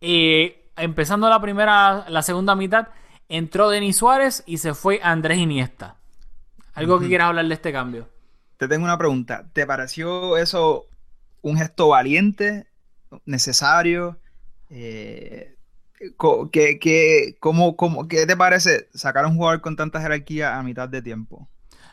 [0.00, 2.88] eh, empezando la primera, la segunda mitad,
[3.28, 5.96] entró Denis Suárez y se fue Andrés Iniesta.
[6.74, 8.08] ¿Algo que quieras hablar de este cambio?
[8.56, 9.44] Te tengo una pregunta.
[9.52, 10.86] ¿Te pareció eso
[11.42, 12.66] un gesto valiente,
[13.24, 14.16] necesario?
[14.70, 15.56] Eh,
[16.50, 17.76] ¿qué, cómo,
[18.08, 21.48] ¿Qué te parece sacar a un jugador con tanta jerarquía a mitad de tiempo?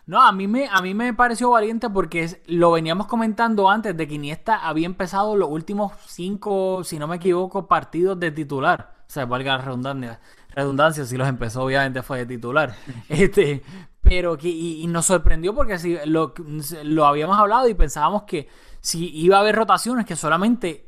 [0.07, 4.07] No, a mí me, a mí me pareció valiente porque lo veníamos comentando antes de
[4.07, 8.93] que Iniesta había empezado los últimos cinco, si no me equivoco, partidos de titular.
[9.07, 12.75] O sea, valga la redundancia, redundancia si los empezó obviamente fue de titular.
[13.09, 13.63] este,
[14.01, 16.35] pero que y, nos sorprendió porque si lo,
[16.83, 18.47] lo habíamos hablado y pensábamos que
[18.81, 20.87] si iba a haber rotaciones, que solamente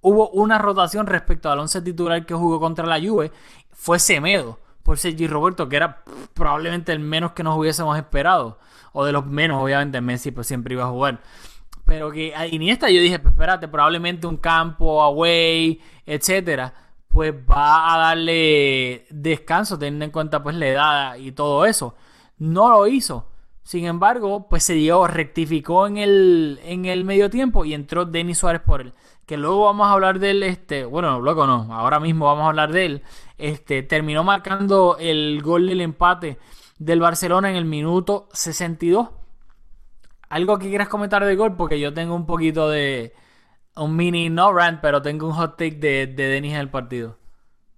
[0.00, 3.30] hubo una rotación respecto al once titular que jugó contra la Juve,
[3.72, 8.58] fue Semedo por Sergi Roberto, que era probablemente el menos que nos hubiésemos esperado.
[8.92, 11.20] O de los menos, obviamente, Messi pues siempre iba a jugar.
[11.84, 16.72] Pero que a Iniesta yo dije, pues espérate, probablemente un campo, away, etcétera,
[17.08, 21.96] pues va a darle descanso, teniendo en cuenta pues la edad y todo eso.
[22.38, 23.26] No lo hizo.
[23.62, 28.38] Sin embargo, pues se dio, rectificó en el, en el medio tiempo y entró Denis
[28.38, 28.92] Suárez por él.
[29.26, 32.48] Que luego vamos a hablar de él, este, bueno, luego no, ahora mismo vamos a
[32.48, 33.02] hablar de él.
[33.38, 36.38] Este, terminó marcando el gol del empate
[36.78, 39.08] del Barcelona en el minuto 62.
[40.28, 41.56] ¿Algo que quieras comentar del gol?
[41.56, 43.14] Porque yo tengo un poquito de,
[43.76, 47.18] un mini no rant, pero tengo un hot take de, de Denis en el partido.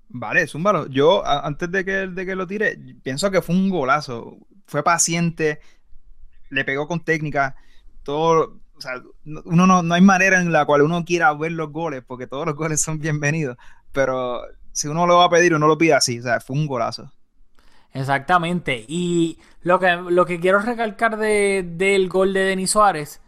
[0.09, 0.89] Vale, es un valor.
[0.91, 4.37] Yo, antes de que, de que lo tire, pienso que fue un golazo.
[4.67, 5.61] Fue paciente,
[6.51, 7.57] le pegó con técnica,
[8.03, 11.71] todo, o sea, uno no, no hay manera en la cual uno quiera ver los
[11.71, 13.57] goles, porque todos los goles son bienvenidos,
[13.93, 16.67] pero si uno lo va a pedir, uno lo pide así, o sea, fue un
[16.67, 17.11] golazo.
[17.93, 23.23] Exactamente, y lo que, lo que quiero recalcar de, del gol de Denis Suárez,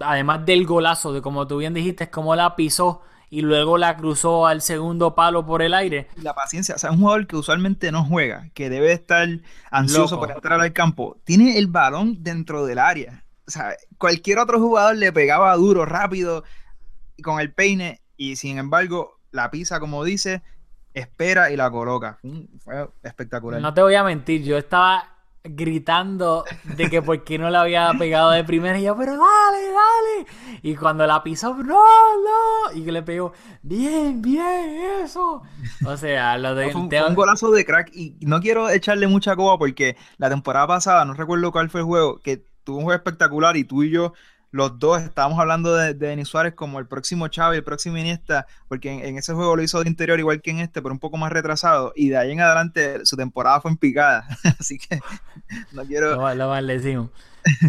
[0.00, 3.96] además del golazo, de como tú bien dijiste, es como la pisó y luego la
[3.96, 6.08] cruzó al segundo palo por el aire.
[6.16, 9.26] La paciencia, o sea, un jugador que usualmente no juega, que debe estar
[9.70, 13.24] ansioso por entrar al campo, tiene el balón dentro del área.
[13.52, 16.42] O sea, cualquier otro jugador le pegaba duro, rápido,
[17.22, 20.42] con el peine, y sin embargo, la pisa, como dice,
[20.94, 22.18] espera y la coloca.
[22.64, 23.60] Fue espectacular.
[23.60, 25.06] No te voy a mentir, yo estaba
[25.44, 29.66] gritando de que por qué no la había pegado de primera y yo, pero dale,
[29.66, 30.60] dale.
[30.62, 32.72] Y cuando la pisó, no, no.
[32.74, 35.42] Y que le pegó, bien, bien, eso.
[35.84, 36.66] O sea, lo de...
[36.74, 41.04] un, un, golazo de crack y no quiero echarle mucha coba porque la temporada pasada,
[41.04, 44.12] no recuerdo cuál fue el juego, que tuvo un juego espectacular y tú y yo
[44.52, 49.08] los dos estábamos hablando de, Denis Suárez como el próximo Chávez, el próximo Iniesta, porque
[49.08, 51.32] en, ese juego lo hizo de interior igual que en este, pero un poco más
[51.32, 54.26] retrasado, y de ahí en adelante su temporada fue en picada,
[54.60, 55.00] así que
[55.72, 56.16] no quiero...
[56.16, 57.10] Lo, lo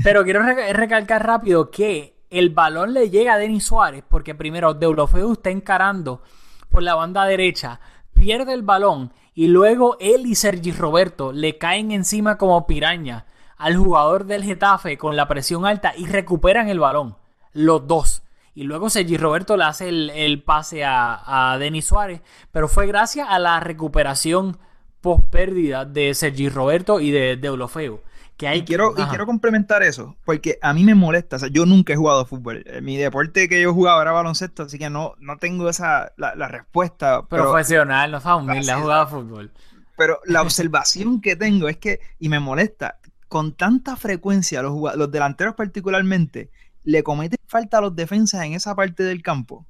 [0.03, 5.32] Pero quiero recalcar rápido que el balón le llega a Denis Suárez, porque primero Deulofeu
[5.32, 6.21] está encarando
[6.69, 7.79] por la banda derecha,
[8.13, 13.25] pierde el balón, y luego él y Sergi Roberto le caen encima como piraña
[13.63, 17.15] al jugador del Getafe con la presión alta y recuperan el balón.
[17.54, 18.23] Los dos.
[18.56, 22.21] Y luego Sergi Roberto le hace el, pase a, Denis Suárez.
[22.52, 24.58] Pero fue gracias a la recuperación
[24.99, 27.97] post pérdida de Sergi Roberto y de, de
[28.36, 28.60] Que hay...
[28.60, 31.38] y, quiero, y quiero complementar eso, porque a mí me molesta.
[31.38, 32.63] O sea, yo nunca he jugado fútbol.
[32.65, 36.47] Eh, mi deporte que yo jugaba era baloncesto, así que no, no tengo esa la,
[36.49, 37.23] respuesta.
[37.23, 39.52] Profesional, no sabes humilde, ha jugado fútbol.
[39.95, 42.97] Pero la observación que tengo es que, y me molesta,
[43.34, 46.52] con tanta frecuencia los, los delanteros particularmente
[46.84, 49.65] le cometen falta a los defensas en esa parte del campo.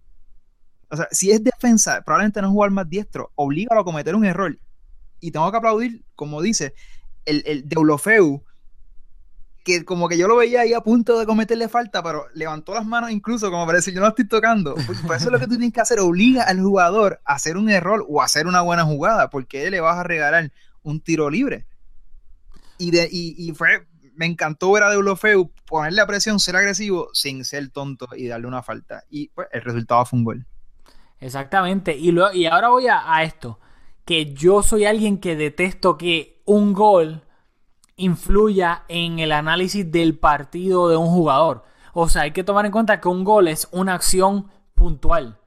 [0.89, 4.59] O sea, si es defensa, probablemente no jugar más diestro, obliga a cometer un error.
[5.21, 6.73] Y tengo que aplaudir, como dice,
[7.23, 8.43] el, el Deulofeu,
[9.63, 12.85] que como que yo lo veía ahí a punto de cometerle falta, pero levantó las
[12.85, 14.75] manos incluso como para decir, yo no estoy tocando.
[15.07, 17.69] Por, eso es lo que tú tienes que hacer, obliga al jugador a hacer un
[17.69, 21.29] error o a hacer una buena jugada, porque él le vas a regalar un tiro
[21.29, 21.65] libre.
[22.83, 27.45] Y, de, y, fue, me encantó ver a Deulofeu ponerle a presión, ser agresivo, sin
[27.45, 29.03] ser tonto y darle una falta.
[29.09, 30.47] Y pues el resultado fue un gol.
[31.19, 31.95] Exactamente.
[31.95, 33.59] Y, lo, y ahora voy a, esto.
[34.03, 37.23] Que yo soy alguien que detesto que un gol
[37.95, 41.63] influya en el análisis del partido de un jugador.
[41.93, 45.39] O sea, hay que tomar en cuenta que un gol es una acción puntual.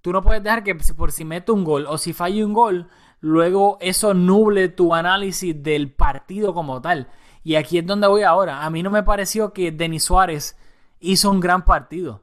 [0.00, 2.88] Tú no puedes dejar que por si mete un gol o si falla un gol,
[3.20, 7.08] luego eso nuble tu análisis del partido como tal.
[7.42, 8.64] Y aquí es donde voy ahora.
[8.64, 10.56] A mí no me pareció que Denis Suárez
[11.00, 12.22] hizo un gran partido.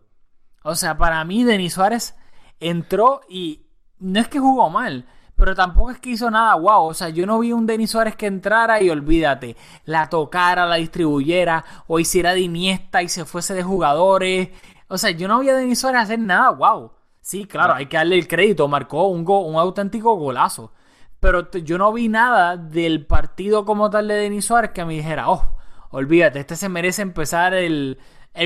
[0.64, 2.16] O sea, para mí Denis Suárez
[2.60, 3.66] entró y
[4.00, 5.06] no es que jugó mal,
[5.36, 6.86] pero tampoco es que hizo nada guau.
[6.86, 9.56] O sea, yo no vi un Denis Suárez que entrara y olvídate,
[9.86, 14.50] la tocara, la distribuyera o hiciera de Iniesta y se fuese de jugadores.
[14.88, 16.92] O sea, yo no vi a Denis Suárez hacer nada guau.
[17.22, 18.68] Sí, claro, hay que darle el crédito.
[18.68, 20.72] Marcó un, un auténtico golazo.
[21.20, 25.30] Pero yo no vi nada del partido como tal de Denis Suárez que me dijera,
[25.30, 25.58] oh,
[25.90, 27.98] olvídate, este se merece empezar el,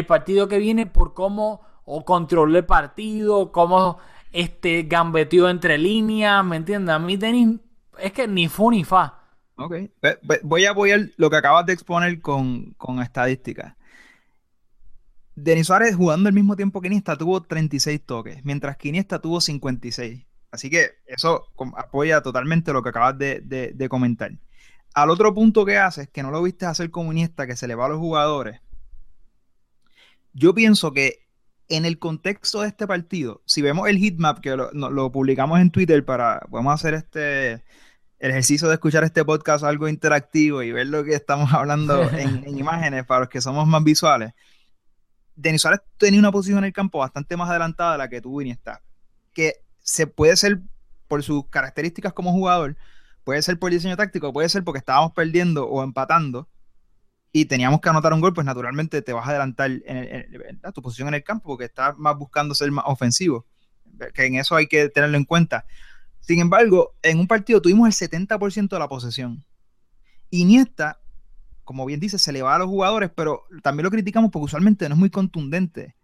[0.07, 3.97] partido que viene por cómo o controló el partido, cómo
[4.31, 6.95] este gambeteó entre líneas, ¿me entiendes?
[6.95, 7.59] A mí Denis
[7.99, 9.19] es que ni fu ni fa.
[9.55, 9.75] Ok.
[10.43, 13.75] Voy a apoyar lo que acabas de exponer con, con estadísticas.
[15.35, 19.41] Denis Suárez jugando al mismo tiempo que Iniesta tuvo 36 toques, mientras que Iniesta tuvo
[19.41, 20.25] 56.
[20.51, 24.31] Así que eso apoya totalmente lo que acabas de, comentar.
[24.93, 27.75] Al otro punto que haces, que no lo viste hacer como Iniesta, que se le
[27.75, 28.59] va a los jugadores.
[30.33, 31.25] Yo pienso que
[31.69, 36.03] en el contexto de este partido, si vemos el heatmap que lo, publicamos en Twitter
[36.03, 37.63] para, podemos hacer este
[38.19, 42.43] el ejercicio de escuchar este podcast algo interactivo y ver lo que estamos hablando en,
[42.45, 44.33] en imágenes para los que somos más visuales
[45.41, 48.41] Denis Suárez tenía una posición en el campo bastante más adelantada de la que tuvo
[48.41, 48.81] Iniesta,
[49.33, 49.55] que
[49.91, 50.61] se puede ser
[51.09, 52.77] por sus características como jugador,
[53.25, 56.47] puede ser por diseño táctico, puede ser porque estábamos perdiendo o empatando
[57.33, 61.09] y teníamos que anotar un gol, pues naturalmente te vas a adelantar en, tu posición
[61.09, 63.45] en el campo porque estás más buscando ser más ofensivo,
[64.13, 65.65] que en eso hay que tenerlo en cuenta.
[66.21, 69.43] Sin embargo, en un partido tuvimos el 70% de la posesión.
[70.29, 71.01] Iniesta
[71.65, 74.87] como bien dice, se le va a los jugadores, pero también lo criticamos porque usualmente
[74.87, 75.95] no es muy contundente.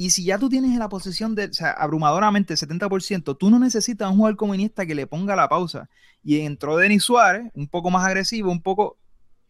[0.00, 3.58] Y si ya tú tienes en la posición de, o sea, abrumadoramente 70%, tú no
[3.58, 5.90] necesitas un jugador como Iniesta que le ponga la pausa.
[6.22, 8.96] Y entró Denis Suárez, un poco más agresivo, un poco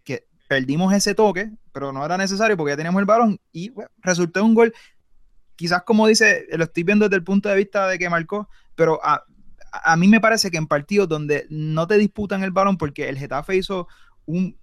[0.05, 4.43] que perdimos ese toque, pero no era necesario porque ya teníamos el balón y resultó
[4.43, 4.73] un gol.
[5.55, 9.05] Quizás como dice, lo estoy viendo desde el punto de vista de que marcó, pero
[9.05, 9.25] a,
[9.71, 13.19] a mí me parece que en partidos donde no te disputan el balón porque el
[13.19, 13.87] Getafe hizo
[14.25, 14.57] un,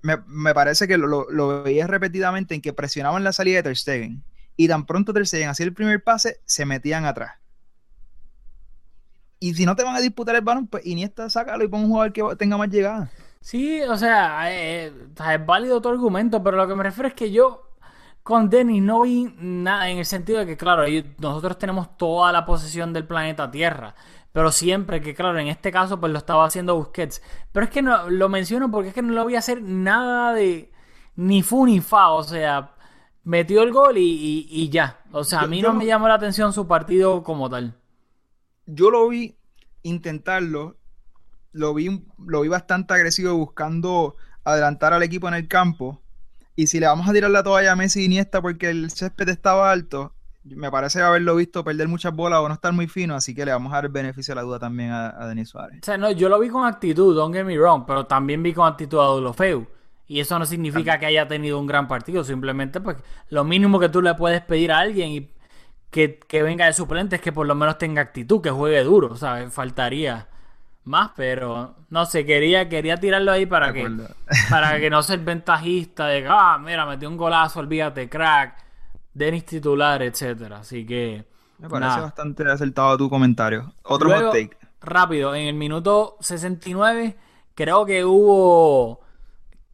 [0.00, 4.24] me, parece que lo, lo, veía repetidamente en que presionaban la salida de Ter Stegen
[4.56, 7.32] y tan pronto Ter Stegen hacía el primer pase, se metían atrás.
[9.38, 11.88] Y si no te van a disputar el balón, pues Iniesta sácalo y pon un
[11.88, 13.10] jugador que tenga más llegada.
[13.40, 17.32] Sí, o sea, eh, es válido tu argumento, pero lo que me refiero es que
[17.32, 17.72] yo
[18.22, 20.84] con Denis no vi nada en el sentido de que, claro,
[21.18, 23.96] nosotros tenemos toda la posesión del planeta Tierra.
[24.32, 27.22] Pero siempre que, claro, en este caso, pues lo estaba haciendo Busquets.
[27.52, 30.32] Pero es que no lo menciono porque es que no lo voy a hacer nada
[30.32, 30.72] de
[31.16, 32.10] ni fu ni fa.
[32.10, 32.72] O sea,
[33.24, 35.00] metió el gol y, ya.
[35.12, 37.74] O sea, a mí no me llamó la atención su partido como tal.
[38.66, 39.36] Yo lo vi
[39.82, 40.76] intentarlo.
[41.52, 46.00] Lo vi, lo vi bastante agresivo buscando adelantar al equipo en el campo.
[46.56, 49.28] Y si le vamos a tirar la toalla a Messi y Iniesta porque el césped
[49.28, 53.34] estaba alto, me parece haberlo visto perder muchas bolas o no estar muy fino, así
[53.34, 55.80] que le vamos a dar el beneficio de la duda también a, Denis Suárez.
[55.82, 58.52] O sea, no, yo lo vi con actitud, don't get me wrong, pero también vi
[58.52, 59.66] con actitud a feo
[60.12, 62.98] Y eso no significa que haya tenido un gran partido, simplemente pues
[63.30, 65.30] lo mínimo que tú le puedes pedir a alguien y
[65.90, 69.52] que, venga de suplente es que por lo menos tenga actitud, que juegue duro, ¿sabes?
[69.54, 70.28] Faltaría
[70.84, 73.88] más, pero no sé, quería, quería tirarlo ahí para que,
[74.50, 78.62] para que no ser ventajista de que, ah, mira, metí un golazo, olvídate, crack
[79.14, 80.58] Denis titular, etcétera.
[80.58, 81.24] Así que.
[81.58, 83.72] Me parece bastante acertado tu comentario.
[83.84, 84.32] Otro Luego,
[84.80, 87.16] Rápido, en el minuto 69,
[87.54, 89.01] creo que hubo.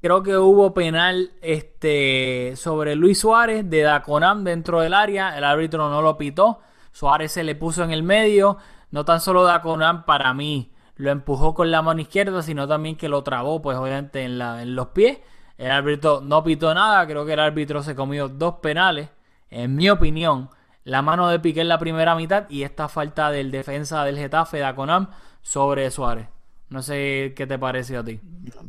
[0.00, 5.36] Creo que hubo penal este, sobre Luis Suárez de Daconam dentro del área.
[5.36, 6.60] El árbitro no lo pitó.
[6.92, 8.58] Suárez se le puso en el medio.
[8.90, 13.08] No tan solo Daconam para mí lo empujó con la mano izquierda, sino también que
[13.08, 15.18] lo trabó, pues obviamente en, la, en los pies.
[15.56, 17.06] El árbitro no pitó nada.
[17.06, 19.08] Creo que el árbitro se comió dos penales
[19.50, 20.50] en mi opinión,
[20.84, 24.58] la mano de Piqué en la primera mitad y esta falta del defensa del Getafe
[24.58, 25.08] de Aconam
[25.42, 26.28] sobre Suárez.
[26.70, 28.20] No sé qué te parece a ti.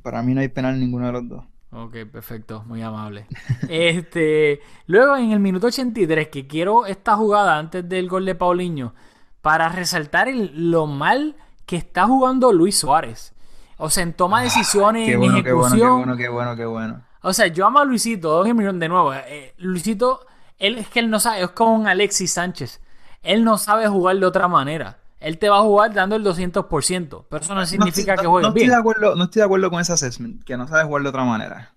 [0.01, 1.43] Para mí no hay penal en ninguno de los dos.
[1.71, 3.27] Ok, perfecto, muy amable.
[3.69, 8.93] este, luego en el minuto 83, que quiero esta jugada antes del gol de Paulinho,
[9.41, 11.35] para resaltar lo mal
[11.65, 13.33] que está jugando Luis Suárez.
[13.77, 15.43] O sea, en toma de ah, decisiones, en ejecución.
[15.43, 17.01] Qué bueno, qué bueno, qué bueno, qué bueno.
[17.21, 19.13] O sea, yo amo a Luisito, de nuevo.
[19.13, 20.25] Eh, Luisito
[20.59, 22.81] él es que él no sabe, es como un Alexis Sánchez.
[23.23, 24.97] Él no sabe jugar de otra manera.
[25.19, 28.65] Él te va a jugar dando el 200%, pero eso no significa que juegue bien.
[28.65, 31.09] Estoy de acuerdo, no estoy de acuerdo con ese assessment, que no sabe jugar de
[31.09, 31.73] otra manera.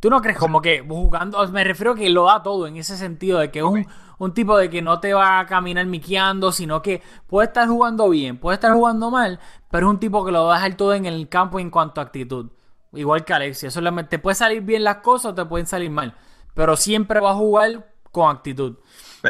[0.00, 2.98] ¿Tú no crees como que jugando, me refiero a que lo da todo en ese
[2.98, 3.86] sentido, de que es un,
[4.18, 8.10] un, tipo de que no te va a caminar miqueando, sino que puede estar jugando
[8.10, 10.92] bien, puede estar jugando mal, pero es un tipo que lo va a dejar todo
[10.92, 12.50] en el campo en cuanto a actitud.
[12.92, 16.14] Igual que Alexis, solamente te puede salir bien las cosas o te pueden salir mal,
[16.52, 18.76] pero siempre va a jugar con actitud.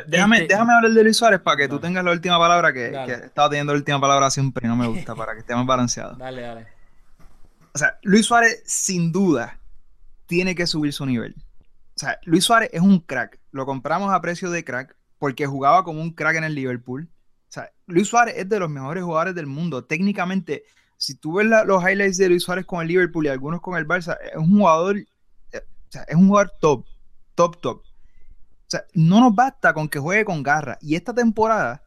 [0.07, 2.90] Déjame, este, déjame hablar de Luis Suárez para que tú tengas la última palabra, que,
[3.07, 5.66] que, estaba teniendo la última palabra siempre y no me gusta, para que esté más
[5.66, 6.16] balanceado.
[6.16, 6.66] Dale, dale.
[7.72, 9.59] O sea, Luis Suárez, sin duda,
[10.26, 11.34] tiene que subir su nivel.
[11.97, 13.38] O sea, Luis Suárez es un crack.
[13.53, 17.09] Lo compramos a precio de crack porque jugaba como un crack en el Liverpool.
[17.49, 19.84] O sea, Luis Suárez es de los mejores jugadores del mundo.
[19.84, 20.64] Técnicamente,
[20.97, 23.86] si tú ves los highlights de Luis Suárez con el Liverpool y algunos con el
[23.86, 25.07] Barça, es un jugador, eh,
[25.53, 26.84] o sea, es un jugador top,
[27.36, 27.82] top, top.
[28.75, 30.79] Sea, no nos basta con que juegue con garra.
[30.81, 31.83] Y esta temporada,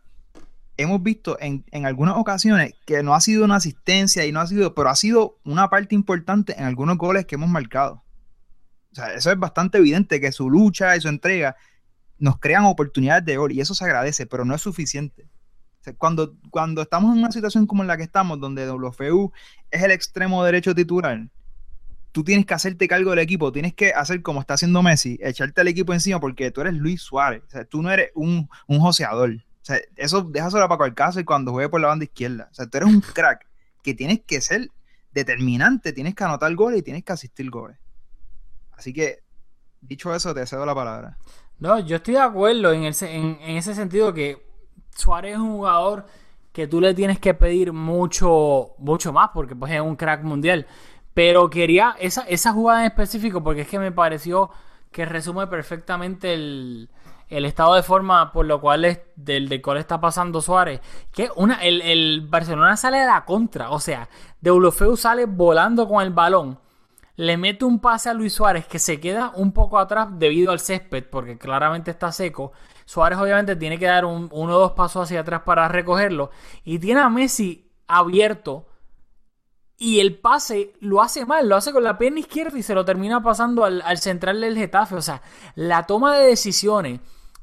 [0.77, 4.47] hemos visto en, en, algunas ocasiones que no ha sido una asistencia y no ha
[4.47, 8.03] sido, pero ha sido una parte importante en algunos goles que hemos marcado.
[8.91, 11.55] O sea, eso es bastante evidente que su lucha y su entrega
[12.19, 15.27] nos crean oportunidades de gol y eso se agradece, pero no es suficiente.
[15.97, 19.31] Cuando, cuando estamos en una situación como en la que estamos, donde WFU
[19.71, 21.29] es el extremo derecho titular,
[22.11, 25.61] tú tienes que hacerte cargo del equipo, tienes que hacer como está haciendo Messi, echarte
[25.61, 28.79] al equipo encima porque tú eres Luis Suárez, o sea, tú no eres un, un
[28.79, 29.31] joseador.
[29.31, 32.47] O sea, eso déjaselo para cualquier y cuando juegue por la banda izquierda.
[32.49, 33.45] O sea, tú eres un crack
[33.83, 34.69] que tienes que ser
[35.11, 37.77] determinante, tienes que anotar goles y tienes que asistir goles.
[38.71, 39.23] Así que,
[39.81, 41.17] dicho eso, te cedo la palabra.
[41.59, 44.45] No, yo estoy de acuerdo en, ese, en, en ese sentido que
[44.95, 46.05] Suárez es un jugador
[46.53, 50.65] que tú le tienes que pedir mucho, mucho más porque pues es un crack mundial.
[51.17, 54.51] Pero quería esa, esa jugada en específico porque es que me pareció
[54.91, 56.91] que resume perfectamente el,
[57.27, 60.79] el estado de forma por lo cual es del, del cual está pasando Suárez.
[61.11, 63.71] Que una, el, el Barcelona sale de la contra.
[63.71, 64.07] O sea,
[64.41, 66.59] Deulofeu sale volando con el balón.
[67.15, 70.59] Le mete un pase a Luis Suárez que se queda un poco atrás debido al
[70.59, 72.51] césped, porque claramente está seco.
[72.85, 76.29] Suárez obviamente tiene que dar un, uno o dos pasos hacia atrás para recogerlo.
[76.63, 78.67] Y tiene a Messi abierto.
[79.79, 82.83] Y el pase lo hace mal, lo hace con la pierna izquierda y se lo
[82.83, 84.95] termina pasando al, al central del Getafe.
[84.95, 85.21] O sea,
[85.55, 86.99] la toma de decisiones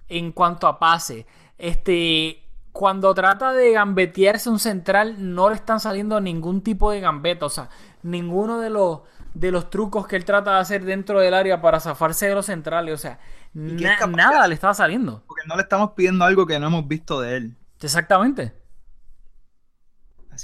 [0.09, 1.26] en cuanto a pase.
[1.59, 7.47] Este, cuando trata de gambetearse un central, no le están saliendo ningún tipo de gambeta.
[7.47, 7.68] O sea,
[8.03, 9.03] ninguno de los,
[9.35, 12.47] de los trucos que él trata de hacer dentro del área para zafarse de los
[12.47, 12.95] centrales.
[12.95, 13.20] O sea,
[13.53, 15.22] na nada le estaba saliendo.
[15.26, 17.57] Porque no le estamos pidiendo algo que no hemos visto de él.
[17.80, 18.64] Exactamente.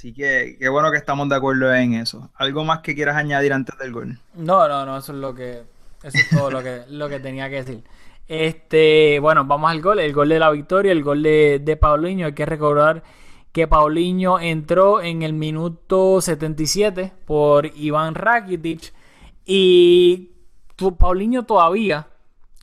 [0.01, 2.31] Así que qué bueno que estamos de acuerdo en eso.
[2.37, 4.19] ¿Algo más que quieras añadir antes del gol?
[4.33, 5.61] No, no, no, eso es lo que.
[6.03, 7.85] Eso es todo lo que, lo que tenía que decir.
[8.27, 12.25] Este, bueno, vamos al gol, el gol de la victoria, el gol de, de Paulinho.
[12.25, 13.03] Hay que recordar
[13.53, 18.95] que Paulinho entró en el minuto 77 por Iván Rakitic.
[19.45, 20.31] Y
[20.99, 22.07] Paulinho todavía,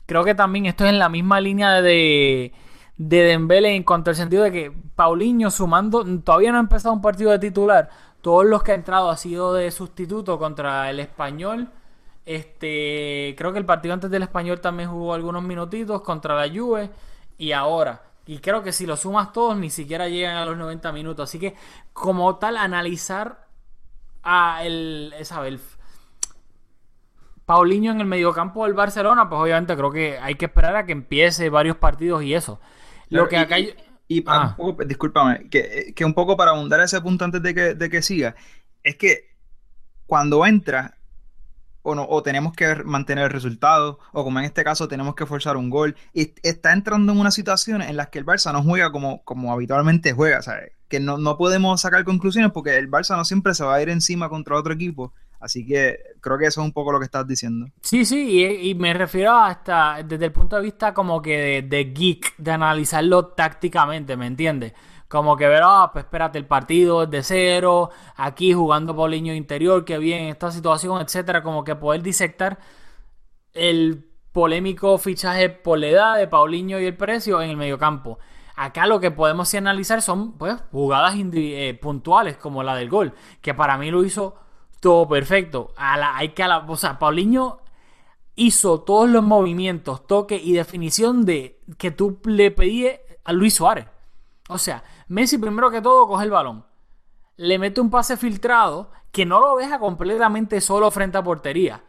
[0.06, 2.52] creo que también esto es en la misma línea de,
[2.98, 7.00] de Dembele en cuanto al sentido de que Paulinho sumando, todavía no ha empezado un
[7.00, 7.88] partido de titular.
[8.20, 11.70] Todos los que ha entrado ha sido de sustituto contra el español
[12.28, 16.90] este, creo que el partido antes del español también jugó algunos minutitos contra la Juve
[17.38, 18.02] y ahora.
[18.26, 21.30] Y creo que si lo sumas todos ni siquiera llegan a los 90 minutos.
[21.30, 21.54] Así que
[21.94, 23.46] como tal analizar
[24.22, 25.60] a el, el
[27.46, 30.92] Paulinho en el mediocampo del Barcelona, pues obviamente creo que hay que esperar a que
[30.92, 32.60] empiece varios partidos y eso.
[33.10, 33.74] Lo que acá y,
[34.06, 34.54] y, y ah.
[34.56, 37.90] un poco, discúlpame, que, que, un poco para abundar ese punto antes de que, de
[37.90, 38.34] que siga,
[38.82, 39.28] es que
[40.06, 40.98] cuando entra
[41.82, 45.26] o, no, o tenemos que mantener el resultado, o como en este caso tenemos que
[45.26, 45.96] forzar un gol.
[46.12, 49.52] Y está entrando en una situación en la que el Barça no juega como, como
[49.52, 50.72] habitualmente juega, ¿sabes?
[50.88, 53.88] Que no, no podemos sacar conclusiones porque el Barça no siempre se va a ir
[53.88, 55.12] encima contra otro equipo.
[55.40, 57.66] Así que creo que eso es un poco lo que estás diciendo.
[57.80, 61.84] Sí, sí, y, me refiero hasta desde el punto de vista como que de, de
[61.92, 64.72] geek, de analizarlo tácticamente, ¿me entiendes?
[65.08, 69.84] Como que ver, ah, pues espérate, el partido es de cero, aquí jugando Paulinho interior,
[69.84, 71.42] que bien, esta situación, etcétera.
[71.42, 72.58] Como que poder disectar
[73.54, 78.18] el polémico fichaje por la edad de Paulinho y el precio en el mediocampo.
[78.54, 83.54] Acá lo que podemos analizar son pues, jugadas eh, puntuales como la del gol, que
[83.54, 84.36] para mí lo hizo
[84.80, 85.72] todo perfecto.
[85.76, 87.60] Hay que a la, o sea, Paulinho
[88.34, 93.86] hizo todos los movimientos, toque y definición de que tú le pedías a Luis Suárez.
[94.48, 96.64] O sea, Messi primero que todo coge el balón,
[97.36, 101.84] le mete un pase filtrado que no lo deja completamente solo frente a portería.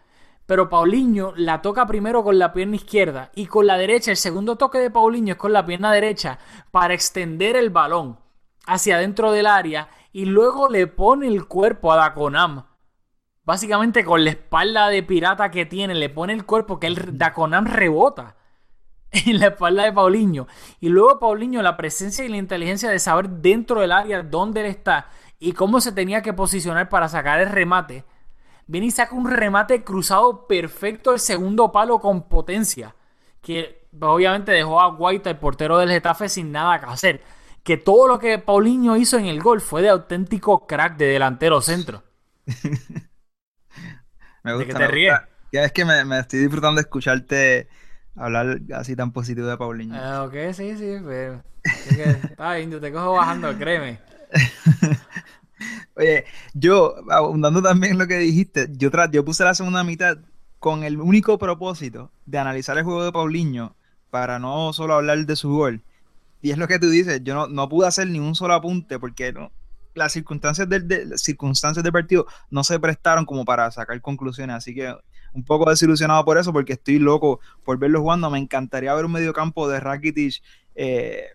[0.46, 4.12] Pero Paulinho la toca primero con la pierna izquierda y con la derecha.
[4.12, 6.40] El segundo toque de Paulinho es con la pierna derecha
[6.72, 8.18] para extender el balón
[8.66, 12.66] hacia dentro del área y luego le pone el cuerpo a Daconam.
[13.50, 17.66] Básicamente con la espalda de pirata que tiene, le pone el cuerpo que el Daconam
[17.66, 18.36] rebota.
[19.12, 20.46] en la espalda de Paulinho.
[20.80, 24.68] Y luego Paulinho, la presencia y la inteligencia de saber dentro del área dónde él
[24.68, 28.06] está y cómo se tenía que posicionar para sacar el remate.
[28.68, 32.94] Viene y saca un remate cruzado perfecto el segundo palo con potencia.
[33.42, 37.24] Que obviamente dejó a Guaita, el portero del Getafe, sin nada que hacer.
[37.64, 41.62] Que todo lo que Paulinho hizo en el gol fue de auténtico crack de delantero
[41.62, 42.04] centro.
[44.44, 44.68] me gusta.
[44.68, 45.16] ¿De que te ríes?
[45.52, 47.68] Es que me, me estoy disfrutando de escucharte
[48.16, 49.96] hablar así tan positivo de Paulinho.
[49.96, 51.44] Uh, ok, sí, sí, pero.
[51.64, 54.00] está bien, te cojo bajando, créeme.
[55.96, 60.18] Oye, yo, abundando también en lo que dijiste, yo, yo puse la segunda mitad
[60.60, 63.76] con el único propósito de analizar el juego de Paulinho
[64.10, 65.82] para no solo hablar de su gol.
[66.42, 68.98] Y es lo que tú dices, yo no, no pude hacer ni un solo apunte
[68.98, 69.52] porque no,
[69.94, 74.56] las circunstancias del, de, las circunstancias del partido no se prestaron como para sacar conclusiones,
[74.56, 74.96] así que
[75.34, 78.30] un poco desilusionado por eso, porque estoy loco por verlo jugando.
[78.30, 80.42] Me encantaría ver un mediocampo de Rakitic,
[80.76, 81.28] eh,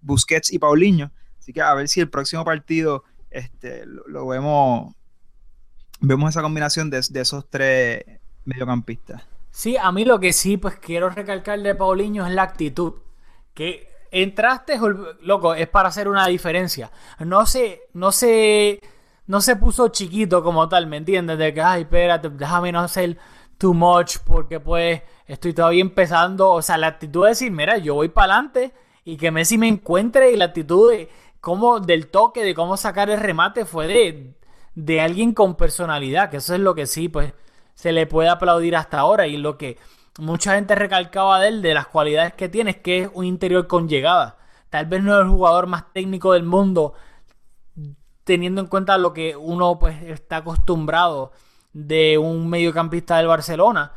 [0.00, 1.10] Busquets y Paulinho.
[1.38, 4.94] Así que a ver si el próximo partido este, lo, lo vemos,
[6.00, 8.04] vemos esa combinación de, de, esos tres
[8.44, 9.22] mediocampistas.
[9.50, 12.94] Sí, a mí lo que sí, pues quiero recalcar de Paulinho es la actitud.
[13.54, 14.78] Que entraste,
[15.22, 16.90] loco, es para hacer una diferencia.
[17.18, 18.80] No se, no se,
[19.26, 21.38] no se puso chiquito como tal, ¿me entiendes?
[21.38, 23.16] De que, ay, espérate, déjame no hacer
[23.58, 26.50] too much porque pues estoy todavía empezando.
[26.50, 28.72] O sea, la actitud de decir, mira, yo voy para adelante
[29.04, 31.08] y que Messi me encuentre y la actitud de
[31.40, 34.34] cómo, del toque, de cómo sacar el remate fue de,
[34.74, 37.32] de alguien con personalidad, que eso es lo que sí, pues
[37.74, 39.78] se le puede aplaudir hasta ahora y lo que
[40.18, 43.66] mucha gente recalcaba de él, de las cualidades que tiene, es que es un interior
[43.66, 44.38] con llegada.
[44.70, 46.94] Tal vez no es el jugador más técnico del mundo,
[48.24, 51.32] teniendo en cuenta lo que uno pues está acostumbrado
[51.72, 53.92] de un mediocampista del Barcelona,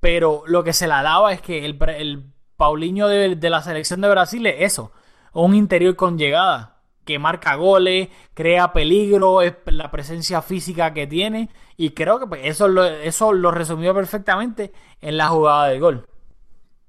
[0.00, 2.24] pero lo que se la daba es que el, el
[2.56, 4.92] Paulinho de, de la selección de Brasil es eso,
[5.32, 6.73] un interior con llegada
[7.04, 11.50] que marca goles, crea peligro, es la presencia física que tiene.
[11.76, 16.08] Y creo que pues, eso, lo, eso lo resumió perfectamente en la jugada del gol.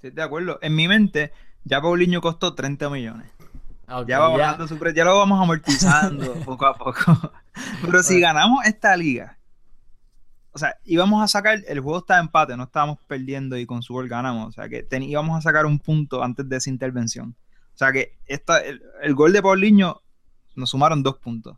[0.02, 0.60] Sí, de acuerdo.
[0.62, 1.32] En mi mente,
[1.64, 3.32] ya Paulinho costó 30 millones.
[3.88, 4.68] Okay, ya, vamos ya.
[4.68, 7.32] Su ya lo vamos amortizando poco a poco.
[7.82, 9.38] Pero si ganamos esta liga,
[10.52, 13.84] o sea, íbamos a sacar, el juego está de empate, no estábamos perdiendo y con
[13.84, 14.48] su gol ganamos.
[14.48, 17.36] O sea, que ten, íbamos a sacar un punto antes de esa intervención.
[17.74, 20.02] O sea que esta, el, el gol de Paulinho
[20.56, 21.58] nos sumaron dos puntos.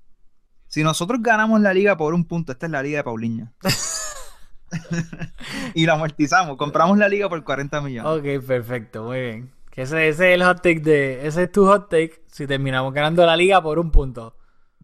[0.67, 3.53] Si nosotros ganamos la liga por un punto, esta es la liga de Paulinho.
[5.73, 6.57] y la amortizamos.
[6.57, 8.11] Compramos la liga por 40 millones.
[8.11, 9.51] Ok, perfecto, muy bien.
[9.71, 11.25] Que ese, ese, es el hot take de.
[11.25, 14.35] Ese es tu hot take si terminamos ganando la liga por un punto.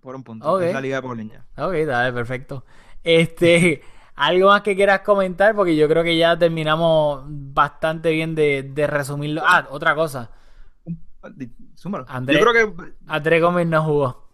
[0.02, 0.50] Por un punto.
[0.54, 0.70] Okay.
[0.70, 1.40] Es la liga de Paulinho.
[1.58, 2.66] Ok, dale, perfecto.
[3.04, 3.82] Este.
[4.16, 5.56] ¿Algo más que quieras comentar?
[5.56, 9.42] Porque yo creo que ya terminamos bastante bien de, de resumirlo.
[9.44, 10.30] Ah, otra cosa.
[11.84, 12.06] Súmalo.
[12.08, 14.30] André, Yo creo que André Gómez no jugó.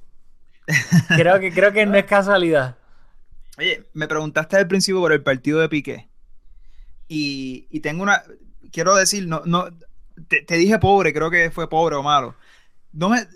[1.08, 2.78] Creo que, creo que no es casualidad.
[3.58, 6.08] Oye, me preguntaste al principio por el partido de Piqué.
[7.08, 8.22] Y, y tengo una.
[8.72, 9.68] Quiero decir, no, no.
[10.28, 12.36] Te, te, dije pobre, creo que fue pobre o malo.
[12.92, 13.28] No me.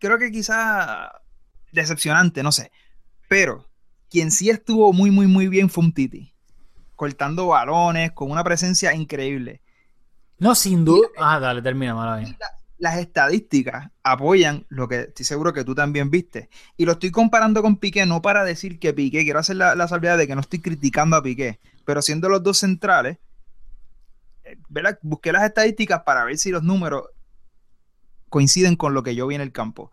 [0.00, 1.12] Creo que quizá
[1.70, 2.72] decepcionante, no sé.
[3.28, 3.68] Pero
[4.10, 6.34] quien sí estuvo muy, muy, muy bien fue un Titi.
[6.96, 9.62] Cortando balones, con una presencia increíble.
[10.40, 11.06] No, sin duda.
[11.16, 16.10] Ah, dale, termina, mala la, las estadísticas apoyan lo que estoy seguro que tú también
[16.10, 16.50] viste.
[16.76, 19.88] Y lo estoy comparando con Piqué, no para decir que Piqué, quiero hacer la, la
[19.88, 23.18] salvedad de que no estoy criticando a Piqué, pero siendo los dos centrales,
[24.68, 24.98] ¿verdad?
[25.02, 27.04] busqué las estadísticas para ver si los números
[28.28, 29.90] coinciden con lo que yo vi en el campo.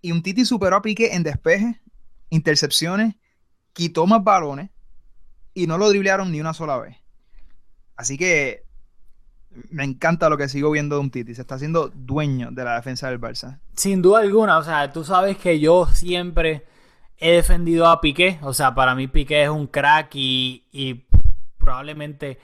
[0.00, 1.80] Y un Titi superó a Piqué en despeje,
[2.30, 3.16] intercepciones,
[3.72, 4.70] quitó más balones
[5.54, 6.96] y no lo driblearon ni una sola vez.
[7.96, 8.65] Así que
[9.70, 11.34] me encanta lo que sigo viendo de un Titi.
[11.34, 13.58] Se está haciendo dueño de la defensa del Barça.
[13.74, 14.58] Sin duda alguna.
[14.58, 16.66] O sea, tú sabes que yo siempre
[17.18, 18.38] he defendido a Piqué.
[18.42, 21.06] O sea, para mí Piqué es un crack y, y
[21.58, 22.38] probablemente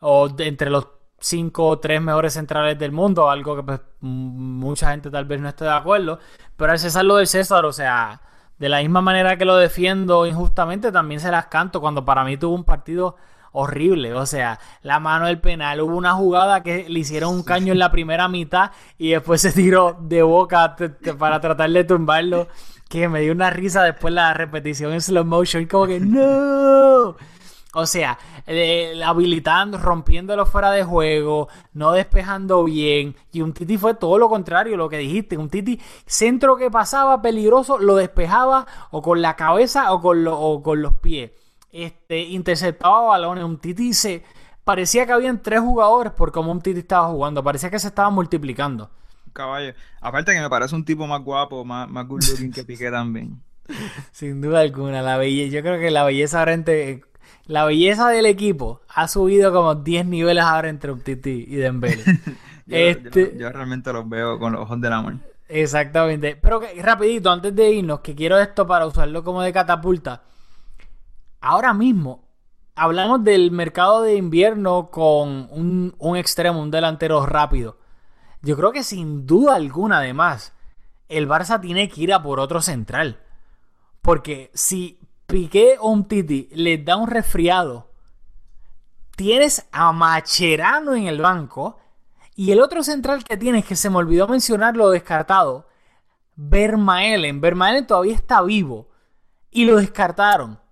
[0.00, 0.88] o entre los
[1.18, 3.30] cinco o tres mejores centrales del mundo.
[3.30, 6.18] Algo que pues, mucha gente tal vez no esté de acuerdo.
[6.56, 8.20] Pero al César lo del César, o sea,
[8.58, 12.36] de la misma manera que lo defiendo injustamente, también se las canto cuando para mí
[12.36, 13.16] tuvo un partido
[13.56, 14.14] horrible.
[14.14, 15.80] O sea, la mano del penal.
[15.80, 19.52] Hubo una jugada que le hicieron un caño en la primera mitad y después se
[19.52, 20.76] tiró de boca
[21.18, 22.48] para tratar de tumbarlo.
[22.88, 25.66] Que me dio una risa después la repetición en slow motion.
[25.66, 27.16] Como que no.
[27.74, 28.18] O sea,
[29.04, 33.16] habilitando, rompiéndolo fuera de juego, no despejando bien.
[33.32, 35.36] Y un Titi fue todo lo contrario, lo que dijiste.
[35.36, 40.94] Un Titi, centro que pasaba peligroso, lo despejaba o con la cabeza o con los
[40.94, 41.32] pies
[41.84, 43.44] este, interceptaba balones.
[43.44, 44.22] Un Titi se.
[44.64, 47.42] Parecía que habían tres jugadores por cómo un Titi estaba jugando.
[47.42, 48.90] Parecía que se estaba multiplicando.
[49.32, 49.74] Caballo.
[50.00, 53.40] Aparte que me parece un tipo más guapo, más, más good looking que Piqué también.
[54.12, 55.02] Sin duda alguna.
[55.02, 57.02] La belleza, yo creo que la belleza ahora entre.
[57.46, 62.02] La belleza del equipo ha subido como 10 niveles ahora entre un Titi y Dembele.
[62.66, 63.32] yo, este...
[63.34, 65.14] yo, yo, realmente los veo con los ojos del amor.
[65.48, 66.34] Exactamente.
[66.34, 70.22] Pero que, rapidito, antes de irnos, que quiero esto para usarlo como de catapulta
[71.46, 72.24] ahora mismo
[72.74, 77.78] hablamos del mercado de invierno con un, extremo, un delantero rápido.
[78.42, 80.54] Yo creo que sin duda alguna, además,
[81.08, 83.20] el Barça tiene que ir a por otro central.
[84.02, 87.90] Porque si Piqué o un Titi les da un resfriado,
[89.16, 91.78] tienes a Macherano en el banco
[92.34, 95.68] Y el otro central que tienes, que se me olvidó mencionar lo descartado,
[96.34, 97.40] Vermaelen.
[97.40, 98.88] Vermaelen todavía está vivo
[99.50, 100.65] y lo descartaron.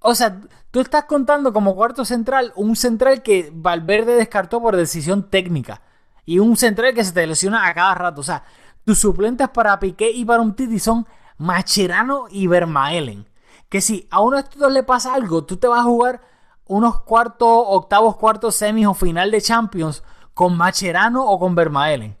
[0.00, 0.40] O sea,
[0.70, 5.82] tú estás contando como cuarto central un central que Valverde descartó por decisión técnica
[6.24, 8.22] y un central que se te lesiona a cada rato.
[8.22, 8.44] O sea,
[8.84, 13.26] tus suplentes para Piqué y para un Titi son Macherano y Vermaelen.
[13.68, 16.22] Que si a uno de estos dos le pasa algo, tú te vas a jugar
[16.66, 20.02] unos cuartos, octavos, cuartos, semis o final de Champions
[20.34, 22.16] con Macherano o con Vermaelen.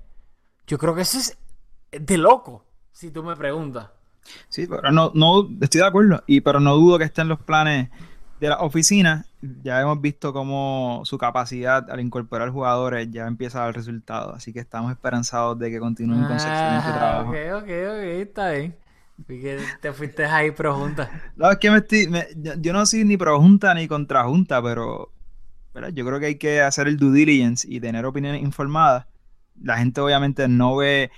[0.66, 1.38] Yo creo que eso es
[1.90, 3.90] de loco, si tú me preguntas.
[4.48, 7.88] Sí, pero no, no estoy de acuerdo, y pero no dudo que estén los planes
[8.40, 9.24] de la oficina.
[9.62, 14.52] Ya hemos visto cómo su capacidad al incorporar jugadores ya empieza a dar resultados, así
[14.52, 17.30] que estamos esperanzados de que continúen con su excelente Ah, trabajo.
[17.30, 18.76] Ok, ok, ok, está bien.
[19.28, 21.10] Vi que te fuiste ahí pro junta.
[21.36, 24.24] No, es que me estoy, me- yo, yo no soy ni pro junta ni contra
[24.24, 25.10] junta, pero
[25.74, 25.90] ¿verdad?
[25.94, 29.06] yo creo que hay que hacer el due diligence y tener opiniones informadas.
[29.62, 31.10] La gente obviamente no ve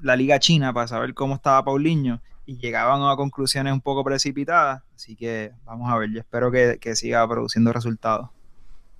[0.00, 4.82] la liga china para saber cómo estaba Paulinho y llegaban a conclusiones un poco precipitadas,
[4.94, 8.30] así que vamos a ver, yo espero que, que siga produciendo resultados.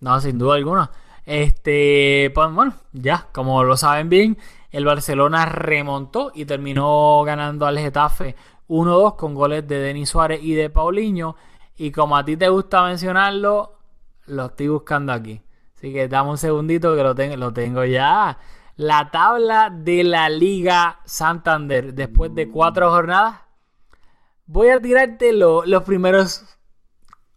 [0.01, 0.91] No, sin duda alguna.
[1.25, 4.37] Este, pues bueno, ya, como lo saben bien,
[4.71, 8.37] el Barcelona remontó y terminó ganando al Getafe
[8.69, 11.37] 1-2 con goles de Denis Suárez y de Paulinho.
[11.77, 13.79] Y como a ti te gusta mencionarlo,
[14.27, 15.41] lo estoy buscando aquí.
[15.77, 18.39] Así que dame un segundito que lo tengo, lo tengo ya.
[18.77, 23.41] La tabla de la Liga Santander después de cuatro jornadas.
[24.47, 26.45] Voy a tirarte lo- los primeros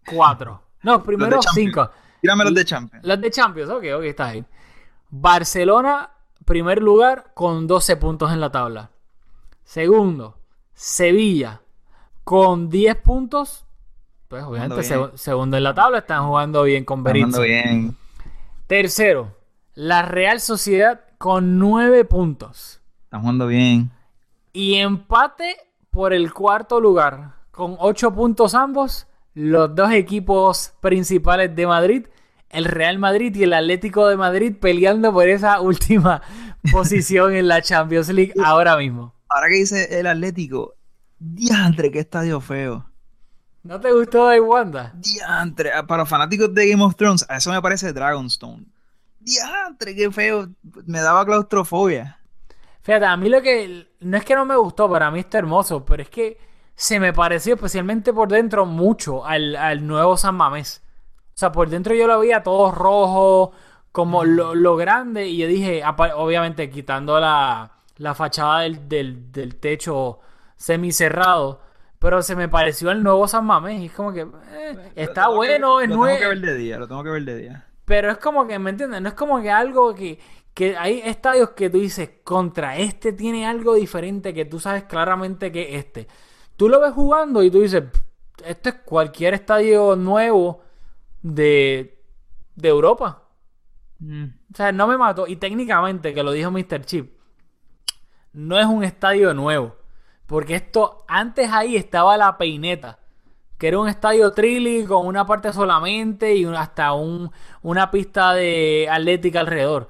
[0.06, 0.62] cuatro.
[0.84, 1.90] No, los primeros cinco.
[2.22, 3.06] Tírame los de Champions.
[3.06, 4.44] Los de Champions, ok, ok, está ahí.
[5.10, 6.10] Barcelona,
[6.46, 8.92] primer lugar, con 12 puntos en la tabla.
[9.64, 10.38] Segundo,
[10.74, 11.62] Sevilla,
[12.24, 13.66] con 10 puntos.
[14.28, 17.42] Pues obviamente, seg- segundo en la tabla, están jugando bien con Jugando Berizzo.
[17.42, 17.98] bien.
[18.68, 19.36] Tercero,
[19.74, 22.80] la Real Sociedad, con 9 puntos.
[23.04, 23.92] Están jugando bien.
[24.54, 25.58] Y empate
[25.92, 32.08] por el cuarto lugar, con 8 puntos ambos, los dos equipos principales de Madrid,
[32.50, 36.22] el Real Madrid y el Atlético de Madrid peleando por esa última
[36.72, 39.14] posición en la Champions League ahora mismo.
[39.28, 40.76] Ahora que dice el Atlético,
[41.20, 42.90] diantre, qué estadio feo.
[43.64, 44.94] ¿No te gustó de Wanda?
[44.96, 48.66] Diantre, para los fanáticos de Game of Thrones, a eso me parece Dragonstone.
[49.20, 50.50] Diantre, qué feo.
[50.86, 52.20] Me daba claustrofobia.
[52.82, 55.86] Fíjate, a mí lo que no es que no me gustó, para mí está hermoso,
[55.86, 56.38] pero es que
[56.76, 60.82] se me pareció especialmente por dentro mucho al, al nuevo San Mamés.
[61.36, 63.52] O sea, por dentro yo lo veía todo rojo,
[63.92, 65.84] como lo, lo grande, y yo dije,
[66.16, 70.20] obviamente quitando la, la fachada del, del, del techo
[70.56, 71.62] semicerrado,
[72.00, 75.28] pero se me pareció el nuevo San Mamés, y es como que eh, está Lo
[75.32, 76.46] tengo que- bueno, es Lo tengo que ver nuevo.
[76.48, 77.66] de día, lo tengo que ver de día.
[77.90, 79.02] Pero es como que, ¿me entiendes?
[79.02, 80.20] No es como que algo que,
[80.54, 85.52] que hay estadios que tú dices, contra este tiene algo diferente que tú sabes claramente
[85.52, 86.08] que este.
[86.56, 88.02] Tú lo ves jugando y tú dices, "Pff,
[88.46, 90.62] esto es cualquier estadio nuevo
[91.24, 92.00] de,
[92.56, 93.24] de Europa.
[93.98, 94.26] Mm.
[94.54, 95.26] O sea, no me mató.
[95.26, 96.86] Y técnicamente, que lo dijo Mr.
[96.86, 97.12] Chip,
[98.34, 99.78] no es un estadio nuevo.
[100.28, 103.00] Porque esto, antes ahí estaba la peineta.
[103.60, 107.30] Que era un estadio trilly con una parte solamente y hasta un,
[107.62, 109.90] una pista de atlética alrededor.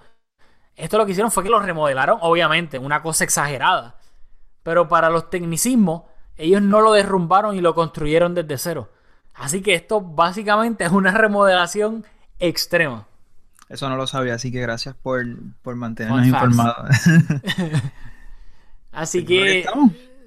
[0.76, 3.96] Esto lo que hicieron fue que lo remodelaron, obviamente, una cosa exagerada.
[4.64, 6.04] Pero para los tecnicismos,
[6.36, 8.90] ellos no lo derrumbaron y lo construyeron desde cero.
[9.36, 12.06] Así que esto básicamente es una remodelación
[12.40, 13.08] extrema.
[13.70, 15.24] Eso no lo sabía, así que gracias por,
[15.62, 16.90] por mantenernos informados.
[18.92, 19.66] Así que.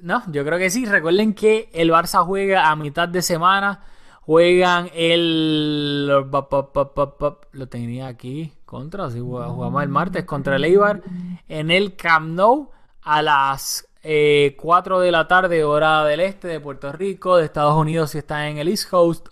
[0.03, 0.85] No, yo creo que sí.
[0.85, 3.81] Recuerden que el Barça juega a mitad de semana.
[4.23, 6.07] Juegan el.
[6.07, 8.53] Lo tenía aquí.
[8.65, 9.11] Contra.
[9.11, 11.03] Sí, jugamos el martes contra el Eibar.
[11.49, 12.71] En el Camp Nou.
[13.05, 17.37] A las eh, 4 de la tarde, hora del este de Puerto Rico.
[17.37, 19.29] De Estados Unidos, si están en el East Coast.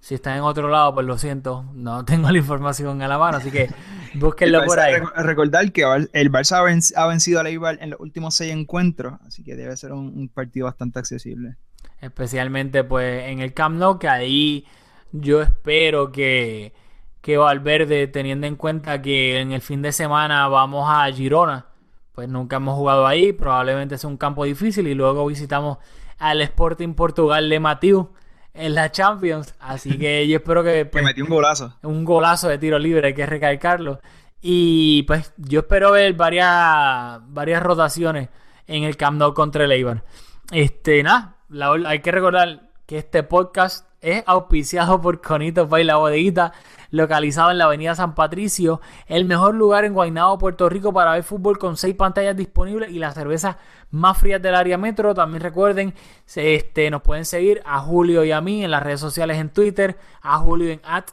[0.00, 1.64] Si están en otro lado, pues lo siento.
[1.72, 3.38] No tengo la información a la mano.
[3.38, 3.70] Así que
[4.14, 4.94] búsquenlo por ahí.
[4.94, 5.82] rec- recordar que
[6.12, 9.56] el Barça ha venc- ha vencido al Eibar en los últimos seis encuentros, así que
[9.56, 11.56] debe ser un, un partido bastante accesible.
[12.00, 14.64] Especialmente pues en el Camp Nou, que ahí
[15.12, 16.72] yo espero que,
[17.20, 21.66] que Valverde, teniendo en cuenta que en el fin de semana vamos a Girona,
[22.14, 25.78] pues nunca hemos jugado ahí, probablemente sea un campo difícil y luego visitamos
[26.18, 28.10] al Sporting Portugal de Matiu
[28.54, 31.76] en la Champions, así que yo espero que Que pues, metió un golazo.
[31.82, 34.00] un golazo de tiro libre, hay que recalcarlo.
[34.42, 38.28] Y pues yo espero ver varias, varias rotaciones
[38.66, 40.02] en el Camp Nou contra el Eibar.
[40.50, 45.96] Este, nada, la- hay que recordar que este podcast es auspiciado por Conito Pay La
[45.96, 46.52] Bodeguita,
[46.90, 51.22] localizado en la avenida San Patricio, el mejor lugar en Guaynabo, Puerto Rico para ver
[51.22, 53.56] fútbol con seis pantallas disponibles y las cervezas
[53.90, 55.14] más frías del área metro.
[55.14, 55.94] También recuerden,
[56.34, 59.96] este, nos pueden seguir a Julio y a mí en las redes sociales en Twitter,
[60.22, 61.06] a Julio en at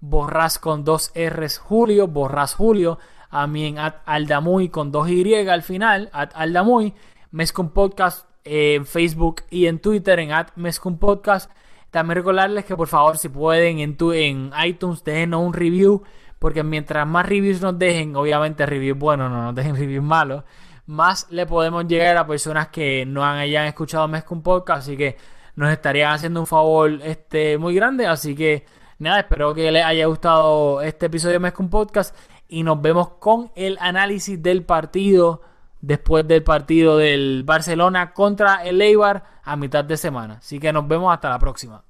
[0.00, 2.98] borras con dos R's Julio, borras Julio,
[3.30, 6.94] a mí en at aldamuy con dos Y al final, at aldamuy,
[7.30, 11.50] Mezcum Podcast en Facebook y en Twitter en at Mezcum Podcast.
[11.94, 16.02] También recordarles que por favor si pueden en, tu, en iTunes déjenos un review,
[16.40, 20.42] porque mientras más reviews nos dejen, obviamente reviews buenos, no nos dejen reviews malos,
[20.86, 25.16] más le podemos llegar a personas que no han, hayan escuchado Mezcum Podcast, así que
[25.54, 28.66] nos estarían haciendo un favor este, muy grande, así que
[28.98, 32.16] nada, espero que les haya gustado este episodio de Mezcum Podcast
[32.48, 35.42] y nos vemos con el análisis del partido
[35.86, 40.34] después del partido del Barcelona contra el Eibar a mitad de semana.
[40.38, 41.84] Así que nos vemos hasta la próxima.